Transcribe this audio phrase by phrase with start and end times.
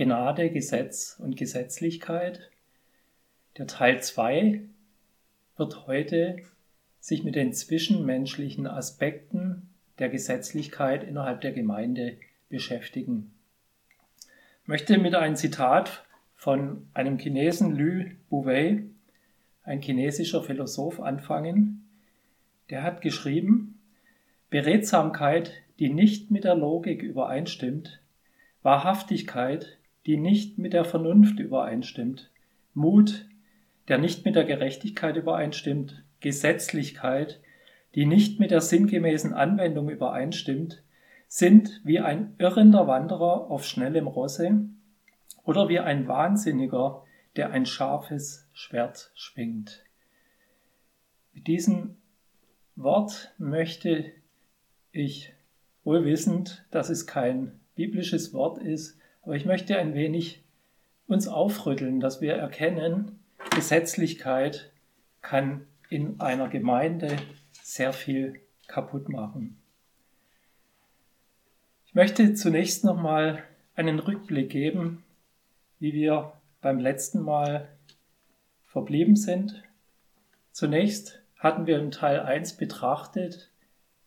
[0.00, 2.48] Gnade, Gesetz und Gesetzlichkeit.
[3.58, 4.62] Der Teil 2
[5.58, 6.38] wird heute
[7.00, 9.68] sich mit den zwischenmenschlichen Aspekten
[9.98, 12.16] der Gesetzlichkeit innerhalb der Gemeinde
[12.48, 13.30] beschäftigen.
[14.62, 18.84] Ich möchte mit einem Zitat von einem Chinesen Lü Bouvet,
[19.64, 21.86] ein chinesischer Philosoph, anfangen.
[22.70, 23.78] Der hat geschrieben,
[24.48, 28.00] Beredsamkeit, die nicht mit der Logik übereinstimmt,
[28.62, 29.76] Wahrhaftigkeit,
[30.06, 32.30] die nicht mit der Vernunft übereinstimmt,
[32.74, 33.26] Mut,
[33.88, 37.40] der nicht mit der Gerechtigkeit übereinstimmt, Gesetzlichkeit,
[37.94, 40.82] die nicht mit der sinngemäßen Anwendung übereinstimmt,
[41.26, 44.64] sind wie ein irrender Wanderer auf schnellem Rosse
[45.44, 47.04] oder wie ein Wahnsinniger,
[47.36, 49.84] der ein scharfes Schwert schwingt.
[51.32, 51.96] Mit diesem
[52.76, 54.12] Wort möchte
[54.92, 55.32] ich
[55.84, 60.42] wohl wissend, dass es kein biblisches Wort ist, aber ich möchte ein wenig
[61.06, 63.18] uns aufrütteln, dass wir erkennen,
[63.54, 64.70] Gesetzlichkeit
[65.22, 67.16] kann in einer Gemeinde
[67.62, 69.60] sehr viel kaputt machen.
[71.86, 73.42] Ich möchte zunächst nochmal
[73.74, 75.02] einen Rückblick geben,
[75.80, 77.68] wie wir beim letzten Mal
[78.66, 79.62] verblieben sind.
[80.52, 83.50] Zunächst hatten wir im Teil 1 betrachtet,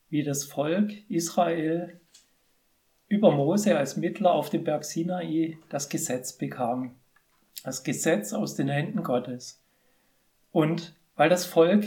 [0.10, 2.00] wie das Volk Israel
[3.14, 6.96] über Mose als Mittler auf dem Berg Sinai das Gesetz bekam.
[7.64, 9.62] Das Gesetz aus den Händen Gottes.
[10.52, 11.86] Und weil das Volk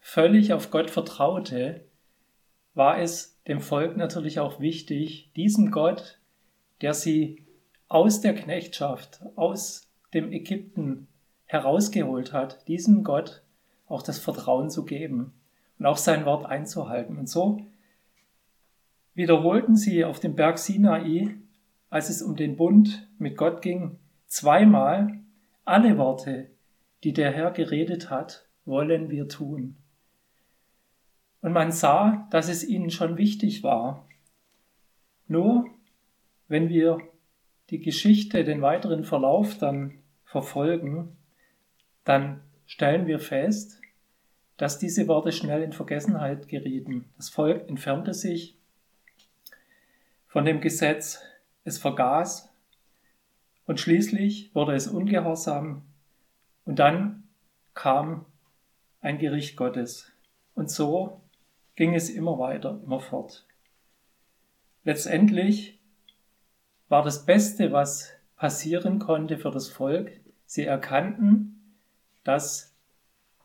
[0.00, 1.84] völlig auf Gott vertraute,
[2.72, 6.18] war es dem Volk natürlich auch wichtig, diesem Gott,
[6.80, 7.44] der sie
[7.88, 11.06] aus der Knechtschaft, aus dem Ägypten
[11.44, 13.42] herausgeholt hat, diesem Gott
[13.88, 15.34] auch das Vertrauen zu geben
[15.78, 17.18] und auch sein Wort einzuhalten.
[17.18, 17.60] Und so
[19.14, 21.34] wiederholten sie auf dem Berg Sinai,
[21.90, 25.20] als es um den Bund mit Gott ging, zweimal
[25.64, 26.50] alle Worte,
[27.04, 29.76] die der Herr geredet hat, wollen wir tun.
[31.40, 34.06] Und man sah, dass es ihnen schon wichtig war.
[35.26, 35.66] Nur
[36.48, 36.98] wenn wir
[37.70, 41.16] die Geschichte, den weiteren Verlauf dann verfolgen,
[42.04, 43.80] dann stellen wir fest,
[44.56, 47.06] dass diese Worte schnell in Vergessenheit gerieten.
[47.16, 48.56] Das Volk entfernte sich
[50.32, 51.20] von dem Gesetz,
[51.62, 52.50] es vergaß
[53.66, 55.82] und schließlich wurde es ungehorsam
[56.64, 57.24] und dann
[57.74, 58.24] kam
[59.02, 60.10] ein Gericht Gottes.
[60.54, 61.20] Und so
[61.76, 63.46] ging es immer weiter, immer fort.
[64.84, 65.78] Letztendlich
[66.88, 71.76] war das Beste, was passieren konnte für das Volk, sie erkannten,
[72.24, 72.74] dass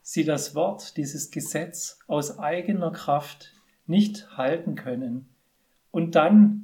[0.02, 3.54] sie das Wort, dieses Gesetz aus eigener Kraft
[3.88, 5.28] nicht halten können.
[5.92, 6.64] Und dann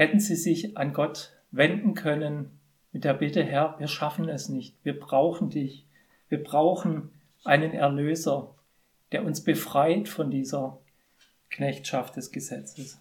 [0.00, 2.58] hätten sie sich an Gott wenden können
[2.90, 5.84] mit der Bitte, Herr, wir schaffen es nicht, wir brauchen dich,
[6.30, 7.10] wir brauchen
[7.44, 8.54] einen Erlöser,
[9.12, 10.78] der uns befreit von dieser
[11.50, 12.98] Knechtschaft des Gesetzes.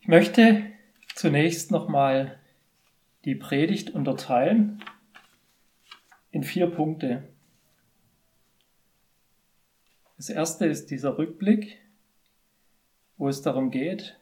[0.00, 0.62] Ich möchte
[1.14, 2.38] zunächst nochmal
[3.26, 4.82] die Predigt unterteilen
[6.30, 7.28] in vier Punkte.
[10.16, 11.80] Das erste ist dieser Rückblick
[13.20, 14.18] wo es darum geht,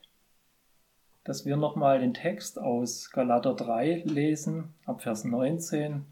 [1.23, 6.05] dass wir nochmal den Text aus Galater 3 lesen, ab Vers 19,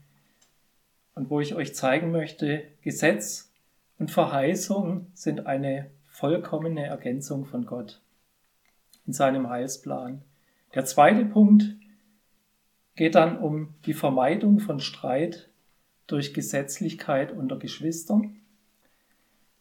[1.17, 3.51] und wo ich euch zeigen möchte, Gesetz
[3.99, 8.01] und Verheißung sind eine vollkommene Ergänzung von Gott
[9.05, 10.23] in seinem Heilsplan.
[10.77, 11.65] Der zweite Punkt
[12.95, 15.49] geht dann um die Vermeidung von Streit
[16.07, 18.37] durch Gesetzlichkeit unter Geschwistern.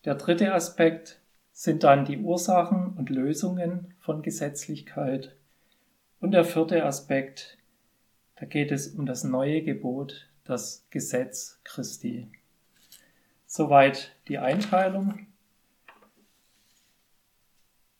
[0.03, 1.21] Der dritte Aspekt
[1.57, 5.37] sind dann die Ursachen und Lösungen von Gesetzlichkeit.
[6.19, 7.57] Und der vierte Aspekt,
[8.35, 12.29] da geht es um das neue Gebot, das Gesetz Christi.
[13.45, 15.27] Soweit die Einteilung.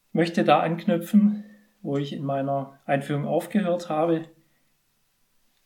[0.10, 1.46] Ich möchte da anknüpfen,
[1.82, 4.26] wo ich in meiner Einführung aufgehört habe.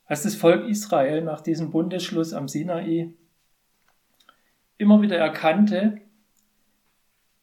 [0.05, 3.13] Als das Volk Israel nach diesem Bundesschluss am Sinai
[4.77, 6.01] immer wieder erkannte,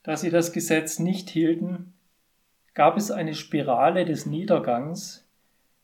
[0.07, 1.93] da sie das Gesetz nicht hielten,
[2.75, 5.27] gab es eine Spirale des Niedergangs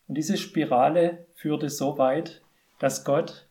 [0.07, 2.41] und diese Spirale führte so weit,
[2.79, 3.49] dass Gott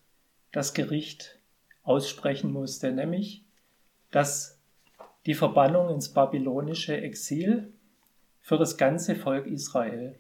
[0.54, 1.38] das Gericht
[1.84, 3.44] aussprechen musste, nämlich
[4.12, 4.62] dass
[5.26, 7.74] die Verbannung ins babylonische Exil
[8.40, 10.18] für das ganze Volk Israel.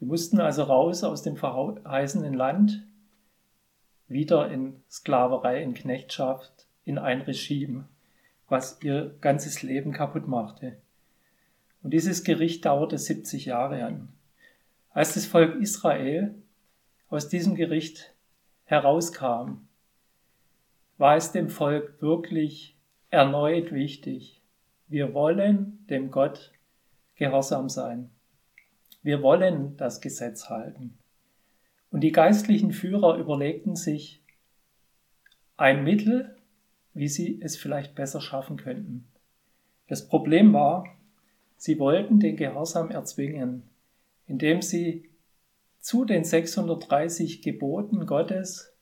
[0.00, 2.84] Wir mussten also raus aus dem verheißenen Land,
[4.06, 7.88] wieder in Sklaverei, in Knechtschaft, in ein Regime
[8.48, 10.76] was ihr ganzes Leben kaputt machte.
[11.82, 14.08] Und dieses Gericht dauerte 70 Jahre an.
[14.90, 16.34] Als das Volk Israel
[17.08, 18.14] aus diesem Gericht
[18.64, 19.66] herauskam,
[20.98, 22.76] war es dem Volk wirklich
[23.10, 24.40] erneut wichtig.
[24.88, 26.52] Wir wollen dem Gott
[27.16, 28.10] gehorsam sein.
[29.02, 30.98] Wir wollen das Gesetz halten.
[31.90, 34.22] Und die geistlichen Führer überlegten sich
[35.56, 36.35] ein Mittel,
[36.96, 39.06] wie sie es vielleicht besser schaffen könnten.
[39.86, 40.86] Das Problem war,
[41.58, 43.64] sie wollten den Gehorsam erzwingen,
[44.26, 45.10] indem sie
[45.78, 48.72] zu den 630 Geboten Gottes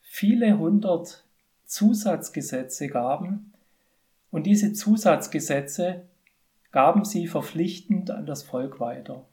[0.00, 1.24] viele hundert
[1.64, 3.52] Zusatzgesetze gaben
[4.30, 6.06] und diese Zusatzgesetze
[6.70, 9.26] gaben sie verpflichtend an das Volk weiter.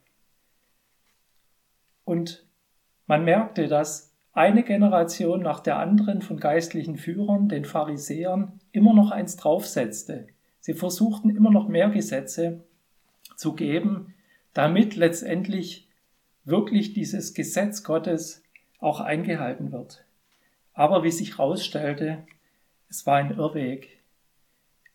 [2.04, 2.44] Und
[3.06, 9.12] man merkte, dass eine Generation nach der anderen von geistlichen Führern, den Pharisäern, immer noch
[9.12, 10.26] eins draufsetzte.
[10.58, 12.64] Sie versuchten immer noch mehr Gesetze
[13.36, 14.12] zu geben,
[14.52, 15.88] damit letztendlich
[16.44, 18.42] wirklich dieses Gesetz Gottes
[18.80, 20.04] auch eingehalten wird.
[20.72, 22.26] Aber wie sich herausstellte,
[22.88, 24.02] es war ein Irrweg.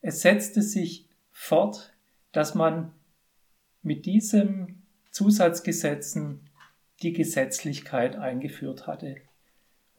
[0.02, 1.94] Es setzte sich fort,
[2.34, 2.92] dass man
[3.82, 6.42] mit diesem Zusatzgesetzen
[7.02, 9.16] die Gesetzlichkeit eingeführt hatte.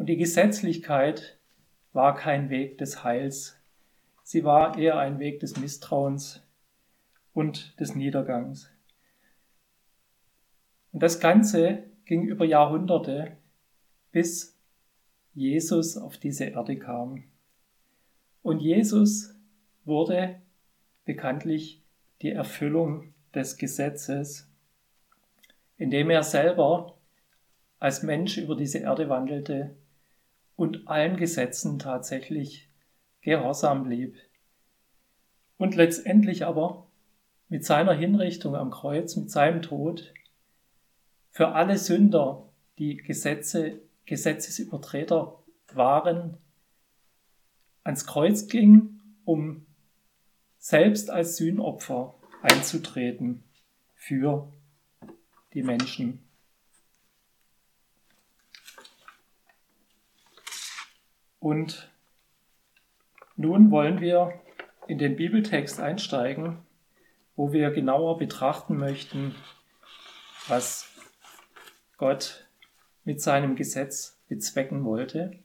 [0.00, 1.38] Und die Gesetzlichkeit
[1.93, 3.61] war kein Weg des Heils,
[4.23, 6.43] sie war eher ein Weg des Misstrauens
[7.35, 8.70] und des Niedergangs.
[10.93, 13.37] Und das Ganze ging über Jahrhunderte,
[14.11, 14.58] bis
[15.35, 17.25] Jesus auf diese Erde kam.
[18.41, 19.35] Und Jesus
[19.85, 20.41] wurde
[21.05, 21.82] bekanntlich
[22.23, 24.50] die Erfüllung des Gesetzes,
[25.76, 26.96] indem er selber
[27.79, 29.76] als Mensch über diese Erde wandelte
[30.60, 32.68] und allen Gesetzen tatsächlich
[33.22, 34.18] gehorsam blieb.
[35.56, 36.86] Und letztendlich aber
[37.48, 40.12] mit seiner Hinrichtung am Kreuz, mit seinem Tod,
[41.30, 42.46] für alle Sünder,
[42.76, 45.38] die Gesetze, Gesetzesübertreter
[45.72, 46.36] waren,
[47.82, 49.64] ans Kreuz ging, um
[50.58, 53.44] selbst als Sühnopfer einzutreten
[53.94, 54.52] für
[55.54, 56.22] die Menschen.
[61.40, 61.90] Und
[63.37, 64.40] nun wollen wir
[64.87, 66.58] in den Bibeltext einsteigen,
[67.34, 69.34] wo wir genauer betrachten möchten,
[70.46, 70.88] was
[71.96, 72.46] Gott
[73.04, 75.38] mit seinem Gesetz bezwecken wollte.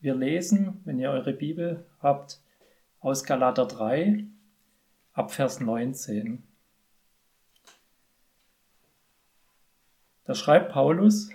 [0.00, 2.40] Wir lesen, wenn ihr eure Bibel habt,
[3.00, 4.24] aus Galater 3
[5.12, 6.42] ab Vers 19.
[10.24, 11.28] Da schreibt Paulus,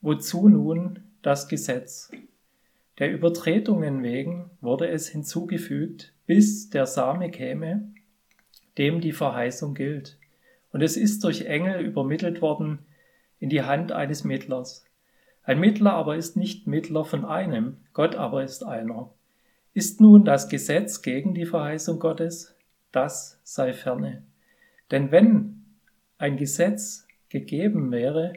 [0.00, 2.10] wozu nun das Gesetz?
[2.98, 7.88] Der Übertretungen wegen wurde es hinzugefügt, bis der Same käme,
[8.78, 10.18] dem die Verheißung gilt.
[10.72, 12.80] Und es ist durch Engel übermittelt worden
[13.38, 14.84] in die Hand eines Mittlers.
[15.42, 19.10] Ein Mittler aber ist nicht Mittler von einem, Gott aber ist einer.
[19.74, 22.56] Ist nun das Gesetz gegen die Verheißung Gottes?
[22.92, 24.22] Das sei ferne.
[24.90, 25.64] Denn wenn
[26.18, 28.32] ein Gesetz gegeben wäre,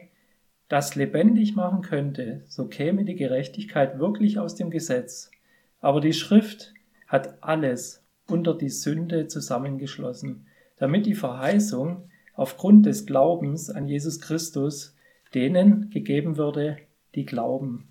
[0.70, 5.32] das lebendig machen könnte, so käme die Gerechtigkeit wirklich aus dem Gesetz.
[5.80, 6.72] Aber die Schrift
[7.08, 10.46] hat alles unter die Sünde zusammengeschlossen,
[10.76, 14.94] damit die Verheißung aufgrund des Glaubens an Jesus Christus
[15.34, 16.76] denen gegeben würde,
[17.16, 17.88] die glauben.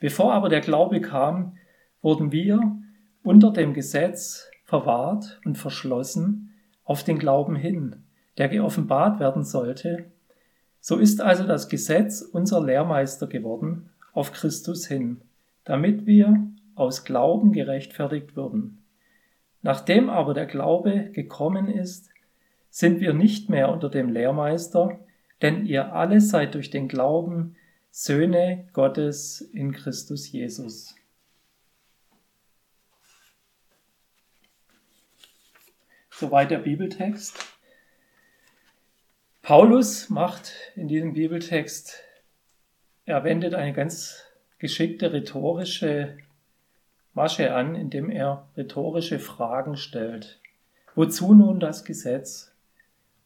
[0.00, 1.58] Bevor aber der Glaube kam,
[2.00, 2.74] wurden wir
[3.22, 6.54] unter dem Gesetz verwahrt und verschlossen
[6.84, 7.96] auf den Glauben hin,
[8.38, 10.06] der geoffenbart werden sollte
[10.86, 15.22] so ist also das Gesetz unser Lehrmeister geworden auf Christus hin,
[15.64, 18.84] damit wir aus Glauben gerechtfertigt würden.
[19.62, 22.10] Nachdem aber der Glaube gekommen ist,
[22.68, 24.98] sind wir nicht mehr unter dem Lehrmeister,
[25.40, 27.56] denn ihr alle seid durch den Glauben
[27.90, 30.94] Söhne Gottes in Christus Jesus.
[36.10, 37.53] Soweit der Bibeltext.
[39.44, 42.02] Paulus macht in diesem Bibeltext,
[43.04, 44.24] er wendet eine ganz
[44.58, 46.16] geschickte rhetorische
[47.12, 50.40] Masche an, indem er rhetorische Fragen stellt.
[50.94, 52.54] Wozu nun das Gesetz?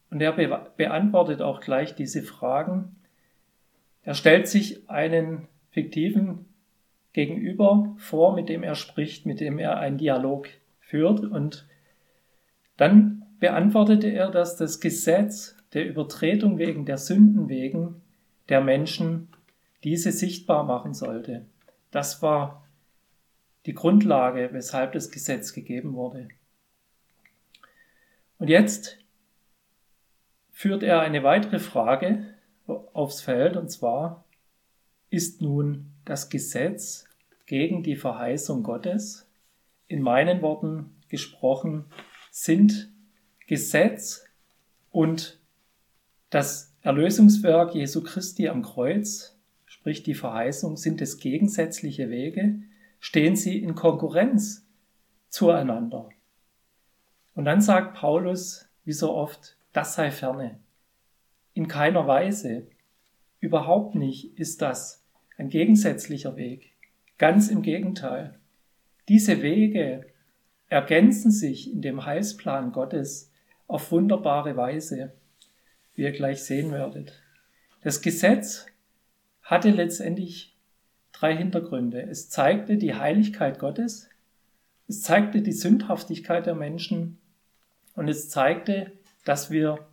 [0.09, 2.97] Und er be beantwortet auch gleich diese Fragen.
[4.03, 6.47] Er stellt sich einen fiktiven
[7.13, 10.49] Gegenüber vor, mit dem er spricht, mit dem er einen Dialog
[10.81, 11.21] führt.
[11.21, 11.65] Und
[12.75, 18.01] dann beantwortete er, dass das Gesetz der Übertretung wegen, der Sünden wegen
[18.49, 19.29] der Menschen
[19.83, 21.45] diese sichtbar machen sollte.
[21.91, 22.67] Das war
[23.65, 26.29] die Grundlage, weshalb das Gesetz gegeben wurde.
[28.37, 28.97] Und jetzt
[30.51, 32.25] führt er eine weitere Frage
[32.93, 34.25] aufs Feld, und zwar,
[35.09, 37.05] ist nun das Gesetz
[37.45, 39.27] gegen die Verheißung Gottes?
[39.87, 41.85] In meinen Worten gesprochen,
[42.31, 42.91] sind
[43.47, 44.25] Gesetz
[44.91, 45.38] und
[46.29, 52.59] das Erlösungswerk Jesu Christi am Kreuz, sprich die Verheißung, sind es gegensätzliche Wege,
[52.99, 54.65] stehen sie in Konkurrenz
[55.29, 56.09] zueinander.
[57.33, 60.59] Und dann sagt Paulus, wie so oft, das sei ferne.
[61.53, 62.67] In keiner Weise,
[63.39, 65.03] überhaupt nicht ist das
[65.37, 66.73] ein gegensätzlicher Weg.
[67.17, 68.37] Ganz im Gegenteil.
[69.07, 70.05] Diese Wege
[70.67, 73.31] ergänzen sich in dem Heilsplan Gottes
[73.67, 75.13] auf wunderbare Weise,
[75.99, 77.21] wie ihr gleich sehen werdet.
[77.81, 78.65] Das Gesetz
[79.41, 80.55] hatte letztendlich
[81.11, 82.01] drei Hintergründe.
[82.01, 84.09] Es zeigte die Heiligkeit Gottes,
[84.87, 87.19] es zeigte die Sündhaftigkeit der Menschen
[87.95, 88.93] und es zeigte,
[89.25, 89.89] dass wir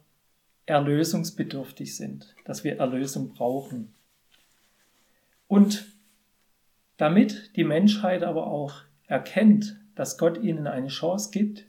[0.67, 3.93] erlösungsbedürftig sind, dass wir Erlösung brauchen.
[5.49, 5.87] Und
[6.99, 11.67] damit die Menschheit aber auch erkennt, dass Gott ihnen eine Chance gibt,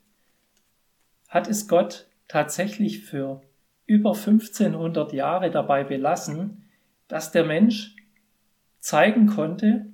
[1.27, 3.41] hat es Gott tatsächlich für
[3.87, 6.69] über 1500 Jahre dabei belassen,
[7.07, 7.95] dass der Mensch
[8.79, 9.87] zeigen konnte,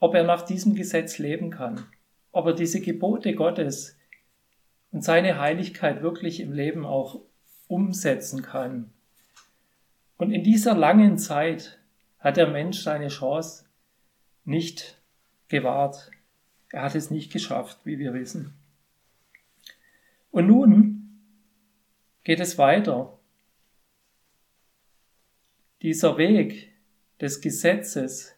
[0.00, 1.86] ob er nach diesem Gesetz leben kann
[2.34, 3.96] ob er diese Gebote Gottes
[4.90, 7.22] und seine Heiligkeit wirklich im Leben auch
[7.68, 8.90] umsetzen kann.
[10.18, 11.78] Und in dieser langen Zeit
[12.18, 13.66] hat der Mensch seine Chance
[14.44, 15.00] nicht
[15.48, 16.10] gewahrt.
[16.70, 18.52] Er hat es nicht geschafft, wie wir wissen.
[20.32, 21.03] Und nun
[22.24, 23.18] geht es weiter.
[25.82, 26.72] Dieser Weg
[27.20, 28.34] des Gesetzes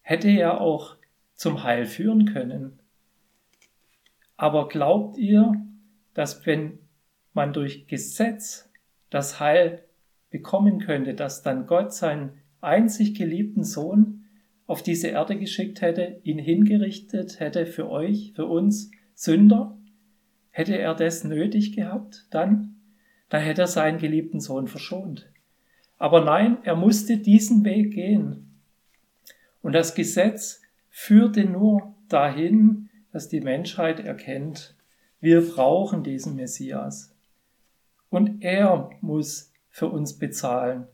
[0.00, 0.96] hätte ja auch
[1.36, 2.80] zum Heil führen können.
[4.36, 5.54] Aber glaubt ihr,
[6.14, 6.80] dass wenn
[7.32, 8.70] man durch Gesetz
[9.10, 9.84] das Heil
[10.30, 14.24] bekommen könnte, dass dann Gott seinen einzig geliebten Sohn
[14.66, 19.78] auf diese Erde geschickt hätte, ihn hingerichtet hätte für euch, für uns Sünder?
[20.50, 22.71] Hätte er das nötig gehabt dann?
[23.32, 25.26] Dann hätte er seinen geliebten Sohn verschont.
[25.96, 28.60] Aber nein, er musste diesen Weg gehen.
[29.62, 30.60] Und das Gesetz
[30.90, 34.76] führte nur dahin, dass die Menschheit erkennt,
[35.18, 37.16] wir brauchen diesen Messias.
[38.10, 40.86] Und er muss für uns bezahlen,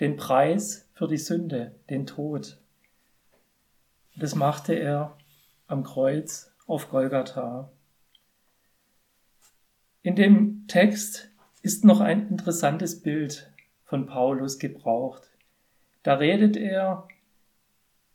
[0.00, 2.58] den Preis für die Sünde, den Tod.
[4.16, 5.18] Das machte er
[5.66, 7.70] am Kreuz auf Golgatha.
[10.00, 11.35] In dem Text
[11.66, 13.50] ist noch ein interessantes Bild
[13.82, 15.32] von Paulus gebraucht.
[16.04, 17.08] Da redet er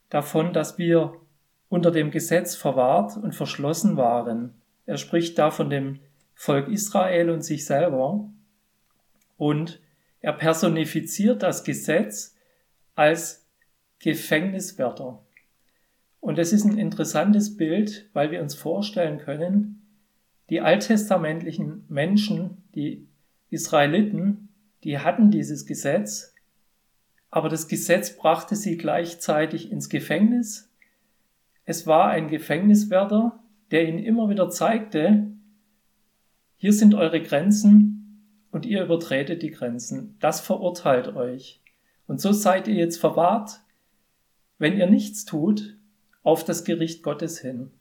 [0.07, 1.19] davon, dass wir
[1.67, 4.53] unter dem Gesetz verwahrt und verschlossen waren.
[4.85, 5.99] Er spricht da von dem
[6.33, 8.29] Volk Israel und sich selber
[9.35, 9.81] und
[10.21, 12.37] er personifiziert das Gesetz
[12.95, 13.45] als
[13.99, 15.21] Gefängniswärter.
[16.21, 19.81] Und es ist ein interessantes Bild, weil wir uns vorstellen können,
[20.49, 23.10] die alttestamentlichen Menschen, die
[23.51, 24.49] Israeliten,
[24.83, 26.33] die hatten dieses Gesetz,
[27.29, 30.71] aber das Gesetz brachte sie gleichzeitig ins Gefängnis
[31.65, 33.39] es war ein Gefängniswärter,
[33.71, 35.31] der ihnen immer wieder zeigte,
[36.57, 40.17] hier sind eure Grenzen und ihr übertretet die Grenzen.
[40.19, 41.61] Das verurteilt euch.
[42.07, 43.61] Und so seid ihr jetzt verwahrt,
[44.57, 45.77] wenn ihr nichts tut,
[46.23, 47.71] auf das Gericht Gottes hin.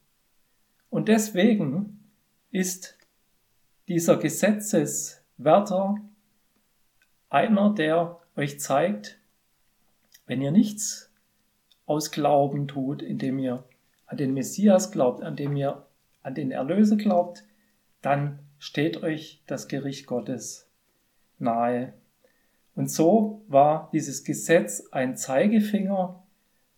[0.88, 2.04] Und deswegen
[2.50, 2.96] ist
[3.88, 4.16] dieser
[5.40, 5.96] Gesetzeswärter
[7.30, 9.18] einer, der euch zeigt,
[10.26, 11.10] wenn ihr nichts
[11.86, 13.64] aus Glauben tut, indem ihr
[14.06, 15.86] an den Messias glaubt, an dem ihr
[16.22, 17.44] an den Erlöser glaubt,
[18.02, 20.68] dann steht euch das Gericht Gottes
[21.38, 21.94] nahe.
[22.74, 26.22] Und so war dieses Gesetz ein Zeigefinger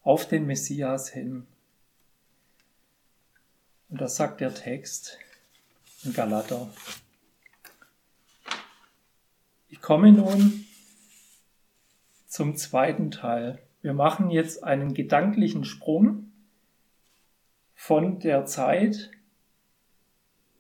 [0.02, 1.46] auf den Messias hin.
[3.88, 5.18] Und das sagt der Text
[6.04, 6.68] in Galater.
[9.72, 10.66] Ich komme nun
[12.26, 13.58] zum zweiten Teil.
[13.80, 16.30] Wir machen jetzt einen gedanklichen Sprung
[17.74, 19.10] von der Zeit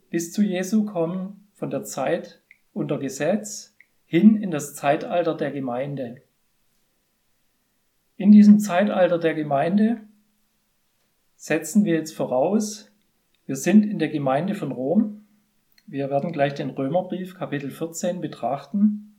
[0.08, 2.40] bis zu Jesu kommen, von der Zeit
[2.72, 3.76] unter Gesetz
[4.06, 6.22] hin in das Zeitalter der Gemeinde.
[8.16, 10.00] In diesem Zeitalter der Gemeinde
[11.36, 12.90] setzen wir jetzt voraus,
[13.44, 15.26] wir sind in der Gemeinde von Rom.
[15.86, 19.14] Wir werden gleich den Römerbrief Kapitel 14 betrachten.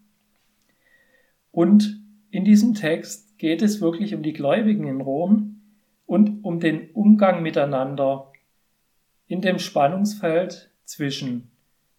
[1.51, 2.01] Und
[2.31, 5.53] in diesem Text geht es wirklich um die Gläubigen in Rom,
[6.05, 8.31] und um den Umgang miteinander
[9.27, 11.49] in dem Spannungsfeld zwischen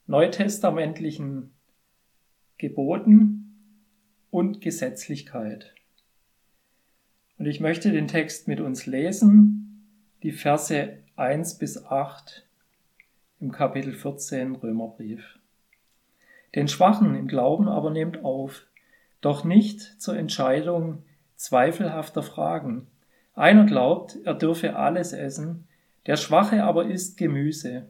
[0.06, 1.50] neutestamentlichen
[2.59, 3.56] Geboten
[4.30, 5.75] und Gesetzlichkeit.
[7.38, 9.88] Und ich möchte den Text mit uns lesen,
[10.23, 12.47] die Verse 1 bis 8
[13.44, 15.38] im Kapitel 14 Römerbrief.
[16.54, 18.66] Den Schwachen im Glauben aber nehmt auf,
[19.20, 21.02] doch nicht zur Entscheidung
[21.36, 22.86] zweifelhafter Fragen.
[23.34, 25.68] Einer glaubt, er dürfe alles essen,
[26.06, 27.86] der Schwache aber isst Gemüse.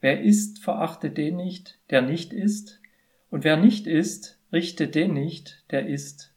[0.00, 2.80] Wer isst, verachtet den nicht, der nicht isst,
[3.30, 6.34] und wer nicht isst, richtet den nicht, der isst.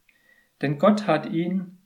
[0.61, 1.79] Denn Gott hat ihn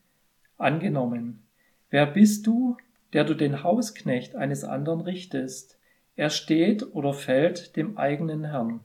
[0.57, 1.43] angenommen.
[1.89, 2.75] Wer bist du,
[3.13, 5.76] der du den Hausknecht eines anderen richtest?
[6.17, 8.81] Er steht oder fällt dem eigenen Herrn.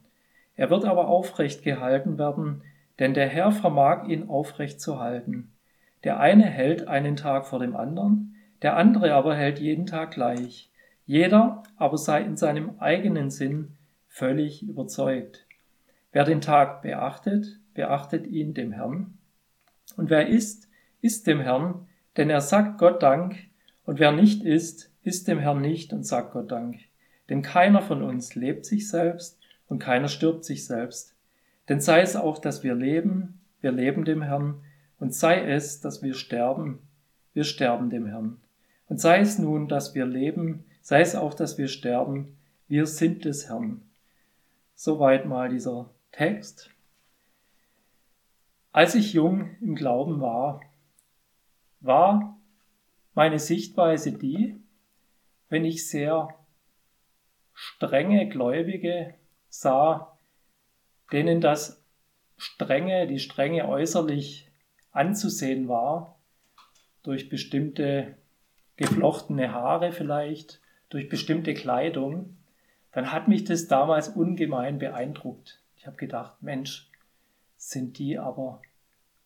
[0.55, 2.63] Er wird aber aufrecht gehalten werden,
[2.99, 5.51] denn der Herr vermag ihn aufrecht zu halten.
[6.05, 10.71] Der eine hält einen Tag vor dem anderen, der andere aber hält jeden Tag gleich.
[11.07, 13.77] Jeder aber sei in seinem eigenen Sinn
[14.09, 15.47] völlig überzeugt.
[16.13, 19.17] Wer den Tag beachtet, beachtet ihn dem Herrn.
[19.97, 20.69] Und wer isst,
[21.01, 21.87] isst dem Herrn,
[22.19, 23.37] denn er sagt Gott Dank,
[23.85, 26.92] und wer nicht isst, isst dem Herrn nicht und sagt Gott Dank.
[27.33, 31.17] Denn keiner von uns lebt sich selbst und keiner stirbt sich selbst.
[31.67, 34.63] Denn sei es auch, dass wir leben, wir leben dem Herrn,
[34.99, 36.81] und sei es, dass wir sterben,
[37.33, 38.37] wir sterben dem Herrn.
[38.87, 42.37] Und sei es nun, dass wir leben, sei es auch, dass wir sterben,
[42.69, 43.81] wir sind des Herrn.
[44.75, 46.69] Soweit mal dieser Text.
[48.73, 50.61] Als ich jung im Glauben war,
[51.81, 52.37] war
[53.15, 54.61] meine Sichtweise die,
[55.49, 56.37] wenn ich sehr
[57.63, 59.15] strenge Gläubige
[59.49, 60.19] sah,
[61.13, 61.81] denen das
[62.37, 64.49] Strenge, die Strenge äußerlich
[64.91, 66.19] anzusehen war,
[67.05, 68.17] durch bestimmte
[68.77, 72.37] geflochtene Haare vielleicht, durch bestimmte Kleidung,
[72.91, 75.61] dann hat mich das damals ungemein beeindruckt.
[75.77, 76.91] Ich habe gedacht, Mensch,
[77.57, 78.61] sind die aber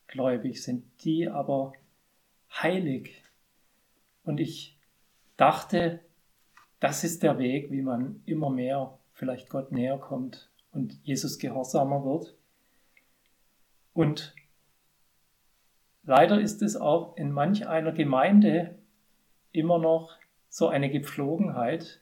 [0.09, 1.73] gläubig, sind die aber
[2.52, 3.23] heilig.
[4.25, 4.76] Und ich
[5.39, 6.00] dachte,
[6.80, 12.04] das ist der Weg, wie man immer mehr vielleicht Gott näher kommt und Jesus gehorsamer
[12.04, 12.34] wird.
[13.95, 14.34] Und
[16.04, 18.78] leider ist es auch in manch einer Gemeinde
[19.52, 20.17] immer noch
[20.49, 22.00] so eine Gepflogenheit,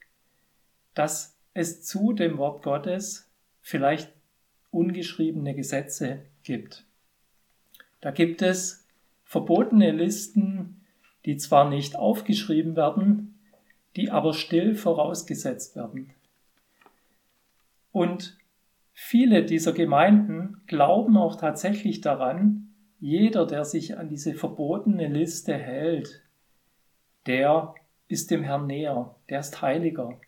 [0.94, 4.12] dass es zu dem Wort Gottes vielleicht
[4.70, 6.84] ungeschriebene Gesetze gibt.
[8.00, 8.86] Da gibt es
[9.24, 10.84] verbotene Listen,
[11.24, 13.33] die zwar nicht aufgeschrieben werden,
[13.96, 16.12] die aber still vorausgesetzt werden.
[17.92, 18.36] Und
[18.92, 26.22] viele dieser Gemeinden glauben auch tatsächlich daran, jeder, der sich an diese verbotene Liste hält,
[27.26, 27.74] der
[28.08, 30.18] ist dem Herrn näher, der ist heiliger,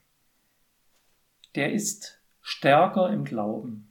[1.54, 3.88] der ist stärker im Glauben.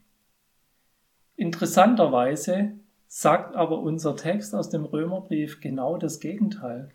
[1.35, 2.73] Interessanterweise
[3.07, 6.91] sagt aber unser Text aus dem Römerbrief genau das Gegenteil.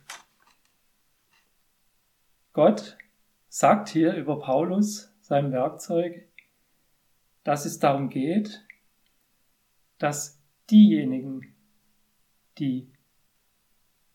[2.63, 2.99] Gott
[3.49, 6.29] sagt hier über Paulus, seinem Werkzeug,
[7.43, 8.67] dass es darum geht,
[9.97, 11.55] dass diejenigen,
[12.59, 12.93] die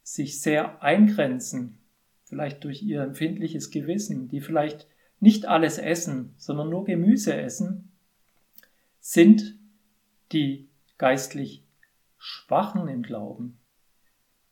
[0.04, 1.80] sich sehr eingrenzen,
[2.26, 4.88] vielleicht durch ihr empfindliches Gewissen, die vielleicht
[5.20, 7.94] nicht alles essen, sondern nur Gemüse essen,
[9.00, 9.58] sind
[10.32, 11.66] die geistlich
[12.20, 13.58] Schwachen im Glauben.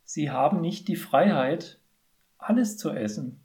[0.03, 1.79] Sie haben nicht die Freiheit,
[2.39, 3.42] alles zu essen.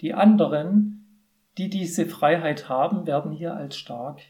[0.00, 1.22] Die anderen,
[1.58, 4.20] die diese Freiheit haben, werden hier als stark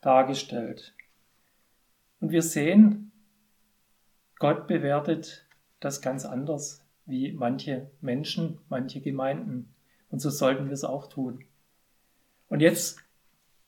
[0.00, 0.94] dargestellt.
[2.20, 3.12] Und wir sehen,
[4.38, 5.46] Gott bewertet
[5.80, 9.74] das ganz anders wie manche Menschen, manche Gemeinden.
[10.10, 11.44] Und so sollten wir es auch tun.
[12.48, 13.02] Und jetzt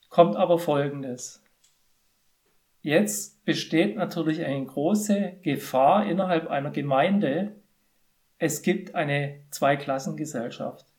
[0.09, 1.43] kommt aber Folgendes.
[2.83, 7.55] Jetzt besteht natürlich eine große Gefahr innerhalb einer Gemeinde.
[8.39, 10.92] Es gibt eine Zweiklassengesellschaft.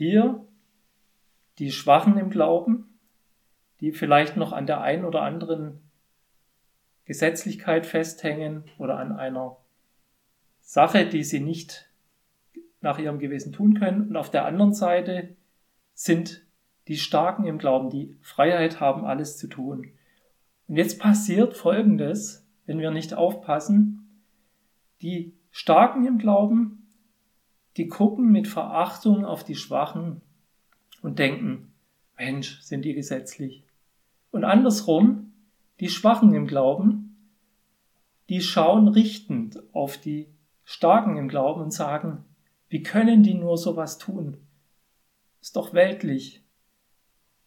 [0.00, 0.46] Hier
[1.58, 2.88] die Schwachen im Glauben,
[3.80, 5.82] die vielleicht noch an der einen oder anderen
[7.04, 9.58] Gesetzlichkeit festhängen oder an einer
[10.62, 11.90] Sache, die sie nicht
[12.80, 14.08] nach ihrem Gewissen tun können.
[14.08, 15.36] Und auf der anderen Seite
[15.92, 16.46] sind
[16.88, 19.92] die Starken im Glauben, die Freiheit haben, alles zu tun.
[20.66, 24.22] Und jetzt passiert Folgendes, wenn wir nicht aufpassen.
[25.02, 26.79] Die Starken im Glauben,
[27.76, 30.20] die gucken mit Verachtung auf die Schwachen
[31.02, 31.72] und denken,
[32.18, 33.64] Mensch, sind die gesetzlich.
[34.30, 35.32] Und andersrum,
[35.80, 37.16] die Schwachen im Glauben,
[38.28, 40.28] die schauen richtend auf die
[40.64, 42.24] Starken im Glauben und sagen,
[42.68, 44.36] wie können die nur sowas tun?
[45.40, 46.44] Ist doch weltlich.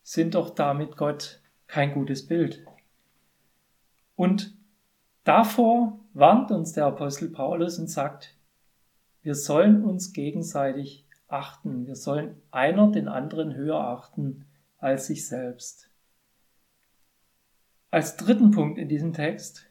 [0.01, 2.65] sind doch damit Gott kein gutes Bild.
[4.17, 4.53] Und
[5.23, 8.35] davor warnt uns der Apostel Paulus und sagt,
[9.23, 14.45] wir sollen uns gegenseitig achten, wir sollen einer den anderen höher achten
[14.77, 15.89] als sich selbst.
[17.89, 19.65] Als dritten Punkt in diesem Text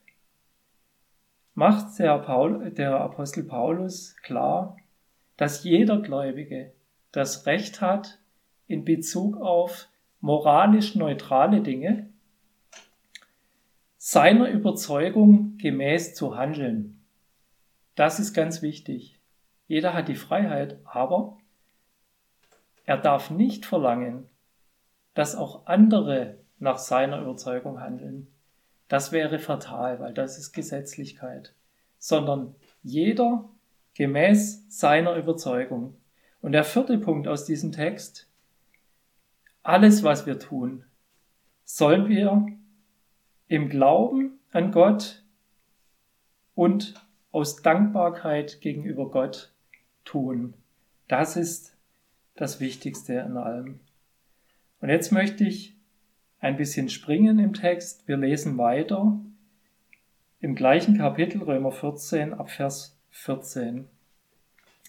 [1.55, 4.77] macht der, Paul, der Apostel Paulus klar,
[5.37, 6.73] dass jeder Gläubige
[7.11, 8.19] das Recht hat,
[8.67, 9.89] in Bezug auf
[10.21, 12.09] moralisch neutrale Dinge
[13.99, 17.05] seiner Überzeugung gemäß zu handeln.
[17.95, 19.19] Das ist ganz wichtig.
[19.73, 21.39] Jeder hat die Freiheit, aber
[22.85, 24.29] er darf nicht verlangen,
[25.15, 28.27] dass auch andere nach seiner Überzeugung handeln.
[28.89, 31.55] Das wäre fatal, weil das ist Gesetzlichkeit.
[31.99, 33.49] Sondern jeder
[33.95, 35.97] gemäß seiner Überzeugung.
[36.43, 38.29] Und der vierte Punkt aus diesem Text,
[39.63, 40.85] alles, was wir tun,
[41.65, 42.47] sollen wir
[43.49, 45.23] im Glauben an Gott
[46.55, 46.93] und
[47.31, 49.52] aus Dankbarkeit gegenüber Gott
[50.05, 50.55] tun.
[51.09, 51.77] Das ist
[52.35, 53.81] das Wichtigste an allem.
[54.81, 55.77] Und jetzt möchte ich
[56.41, 58.09] ein bisschen springen im Text.
[58.09, 59.21] Wir lesen weiter
[60.41, 63.87] im gleichen Kapitel Römer 14 ab Vers 14.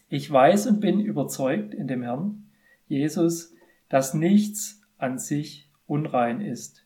[0.10, 2.50] Ich weiß und bin überzeugt in dem Herrn
[2.88, 3.54] Jesus,
[3.90, 6.86] dass nichts an sich unrein ist.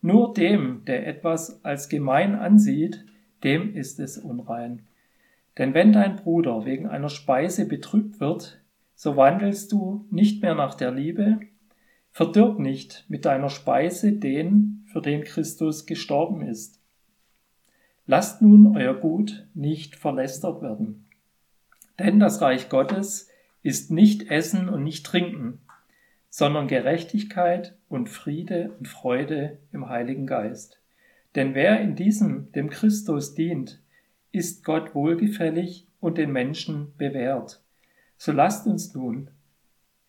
[0.00, 3.04] Nur dem, der etwas als gemein ansieht,
[3.42, 4.86] dem ist es unrein.
[5.58, 8.60] Denn wenn dein Bruder wegen einer Speise betrübt wird,
[8.94, 11.40] so wandelst du nicht mehr nach der Liebe,
[12.10, 16.80] verdirb nicht mit deiner Speise den, für den Christus gestorben ist.
[18.06, 21.06] Lasst nun euer Gut nicht verlästert werden.
[21.98, 23.30] Denn das Reich Gottes
[23.62, 25.60] ist nicht Essen und nicht Trinken,
[26.28, 30.80] sondern Gerechtigkeit und Friede und Freude im Heiligen Geist.
[31.34, 33.80] Denn wer in diesem dem Christus dient,
[34.34, 37.62] ist Gott wohlgefällig und den Menschen bewährt.
[38.16, 39.30] So lasst uns nun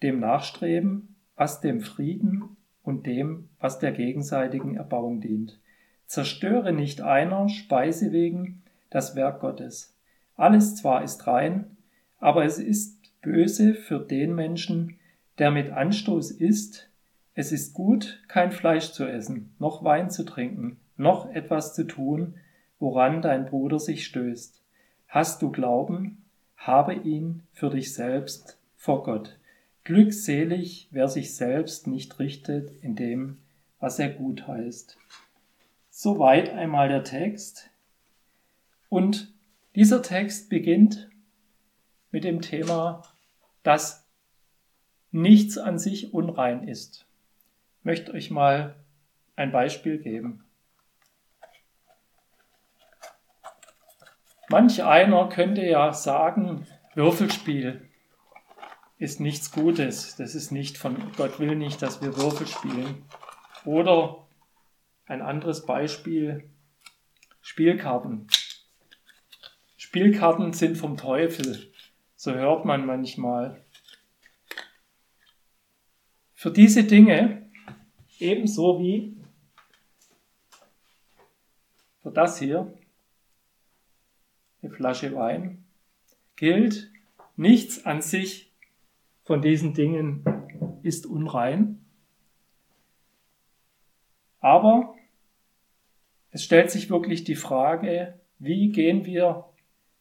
[0.01, 5.59] dem nachstreben, was dem Frieden und dem, was der gegenseitigen Erbauung dient.
[6.05, 9.95] Zerstöre nicht einer Speise wegen das Werk Gottes.
[10.35, 11.77] Alles zwar ist rein,
[12.19, 14.97] aber es ist böse für den Menschen,
[15.39, 16.89] der mit Anstoß isst,
[17.33, 22.35] es ist gut, kein Fleisch zu essen, noch Wein zu trinken, noch etwas zu tun,
[22.85, 24.61] woran dein Bruder sich stößt.
[25.07, 26.23] Hast du Glauben,
[26.55, 29.39] habe ihn für dich selbst vor Gott.
[29.83, 33.39] Glückselig, wer sich selbst nicht richtet in dem,
[33.79, 34.99] was er gut heißt.
[35.89, 37.71] Soweit einmal der Text.
[38.89, 39.33] Und
[39.73, 41.09] dieser Text beginnt
[42.11, 43.01] mit dem Thema,
[43.63, 44.05] dass
[45.11, 47.07] nichts an sich unrein ist.
[47.79, 48.75] Ich möchte euch mal
[49.35, 50.44] ein Beispiel geben.
[54.49, 57.89] Manch einer könnte ja sagen, Würfelspiel
[58.97, 60.15] ist nichts Gutes.
[60.15, 63.03] Das ist nicht von Gott will nicht, dass wir Würfel spielen.
[63.65, 64.27] Oder
[65.07, 66.49] ein anderes Beispiel,
[67.41, 68.27] Spielkarten.
[69.77, 71.71] Spielkarten sind vom Teufel.
[72.15, 73.63] So hört man manchmal.
[76.33, 77.49] Für diese Dinge,
[78.19, 79.17] ebenso wie
[82.01, 82.71] für das hier,
[84.65, 85.63] eine Flasche Wein,
[86.35, 86.91] gilt,
[87.35, 88.51] nichts an sich
[89.23, 90.23] von diesen Dingen
[90.83, 91.85] ist unrein.
[94.39, 94.95] Aber
[96.31, 99.45] es stellt sich wirklich die Frage, wie gehen wir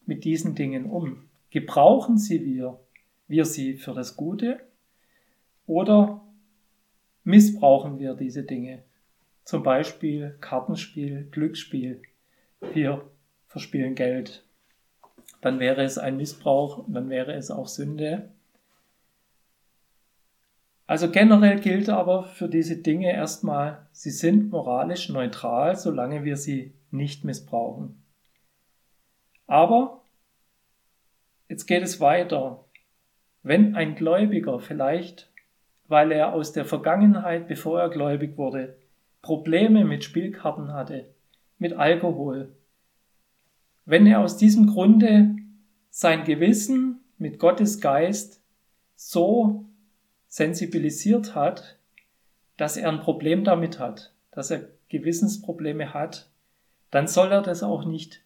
[0.06, 1.28] mit diesen Dingen um?
[1.50, 2.80] Gebrauchen sie wir,
[3.28, 4.60] wir sie für das Gute
[5.66, 6.20] oder
[7.22, 8.82] missbrauchen wir diese Dinge.
[9.44, 12.02] Zum Beispiel Kartenspiel, Glücksspiel.
[12.72, 13.08] Wir
[13.46, 14.44] verspielen Geld.
[15.44, 18.30] Dann wäre es ein Missbrauch, dann wäre es auch Sünde.
[20.86, 26.74] Also generell gilt aber für diese Dinge erstmal, sie sind moralisch neutral, solange wir sie
[26.90, 28.02] nicht missbrauchen.
[29.46, 30.02] Aber
[31.48, 32.64] jetzt geht es weiter.
[33.42, 35.30] Wenn ein Gläubiger vielleicht
[35.88, 38.76] weil er aus der Vergangenheit, bevor er gläubig wurde,
[39.22, 41.06] Probleme mit Spielkarten hatte,
[41.58, 42.52] mit Alkohol.
[43.84, 45.33] Wenn er aus diesem Grunde
[45.96, 48.42] sein Gewissen mit Gottes Geist
[48.96, 49.64] so
[50.26, 51.78] sensibilisiert hat,
[52.56, 56.28] dass er ein Problem damit hat, dass er Gewissensprobleme hat,
[56.90, 58.22] dann soll er das auch nicht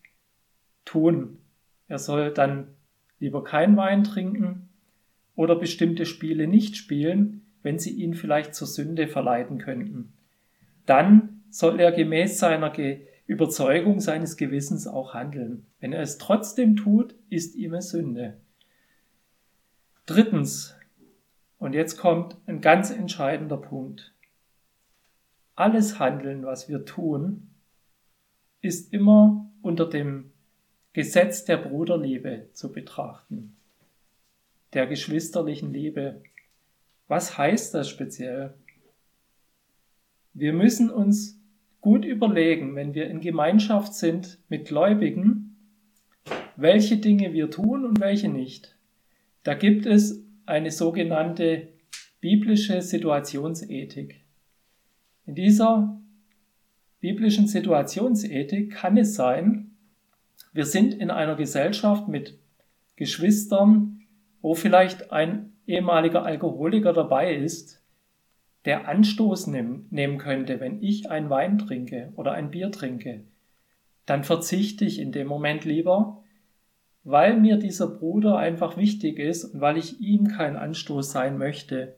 [0.87, 1.41] tun.
[1.89, 2.69] Er soll dann
[3.21, 4.71] lieber kein Wein trinken
[5.37, 10.15] oder bestimmte Spiele nicht spielen, wenn sie ihn vielleicht zur Sünde verleiten könnten.
[10.87, 15.67] Dann soll er gemäß seiner Ge Überzeugung seines Gewissens auch handeln.
[15.81, 18.39] Wenn er es trotzdem tut, ist ihm es Sünde.
[20.07, 20.75] Drittens,
[21.59, 24.15] und jetzt kommt ein ganz entscheidender Punkt.
[25.55, 27.51] Alles Handeln, was wir tun,
[28.63, 30.33] ist immer unter dem
[30.95, 33.57] Gesetz der Bruderliebe zu betrachten,
[34.73, 36.23] der geschwisterlichen Liebe.
[37.09, 38.55] Was heißt das speziell?
[40.33, 41.39] Wir müssen uns
[41.81, 45.57] gut überlegen, wenn wir in Gemeinschaft sind mit Gläubigen,
[46.57, 48.77] welche Dinge wir tun und welche nicht.
[49.45, 51.69] Da gibt es eine sogenannte
[52.21, 54.21] biblische Situationsethik.
[55.27, 56.01] In dieser
[57.01, 59.71] biblischen Situationsethik kann es sein,
[60.53, 62.39] wir sind in einer Gesellschaft mit
[62.97, 64.01] Geschwistern,
[64.41, 67.78] wo vielleicht ein ehemaliger Alkoholiker dabei ist,
[68.69, 73.25] der Anstoß nehmen könnte, wenn ich ein Wein trinke oder ein Bier trinke,
[74.05, 76.23] dann verzichte ich in dem Moment lieber,
[77.03, 81.97] weil mir dieser Bruder einfach wichtig ist und weil ich ihm kein Anstoß sein möchte.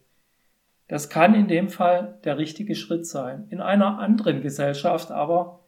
[0.87, 3.49] Das kann in dem Fall der richtige Schritt sein.
[3.51, 5.65] In einer anderen Gesellschaft aber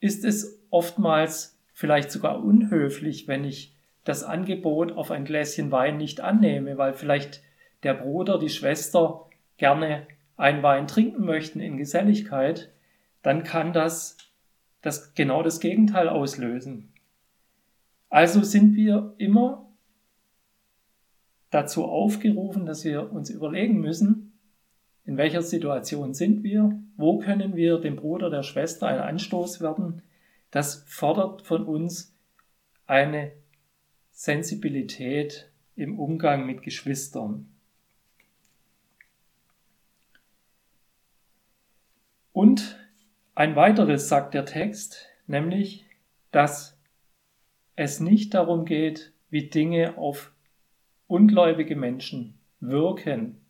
[0.00, 6.20] ist es oftmals vielleicht sogar unhöflich, wenn ich das Angebot auf ein Gläschen Wein nicht
[6.20, 7.40] annehme, weil vielleicht
[7.84, 9.29] der Bruder, die Schwester
[9.60, 12.72] gerne einen Wein trinken möchten in Geselligkeit,
[13.22, 14.16] dann kann das,
[14.80, 16.92] das genau das Gegenteil auslösen.
[18.08, 19.70] Also sind wir immer
[21.50, 24.32] dazu aufgerufen, dass wir uns überlegen müssen,
[25.04, 30.02] in welcher Situation sind wir, wo können wir dem Bruder, der Schwester ein Anstoß werden.
[30.50, 32.16] Das fordert von uns
[32.86, 33.32] eine
[34.10, 37.48] Sensibilität im Umgang mit Geschwistern.
[42.40, 42.78] Und
[43.34, 45.84] ein weiteres sagt der Text, nämlich,
[46.30, 46.80] dass
[47.76, 50.32] es nicht darum geht, wie Dinge auf
[51.06, 53.42] ungläubige Menschen wirken,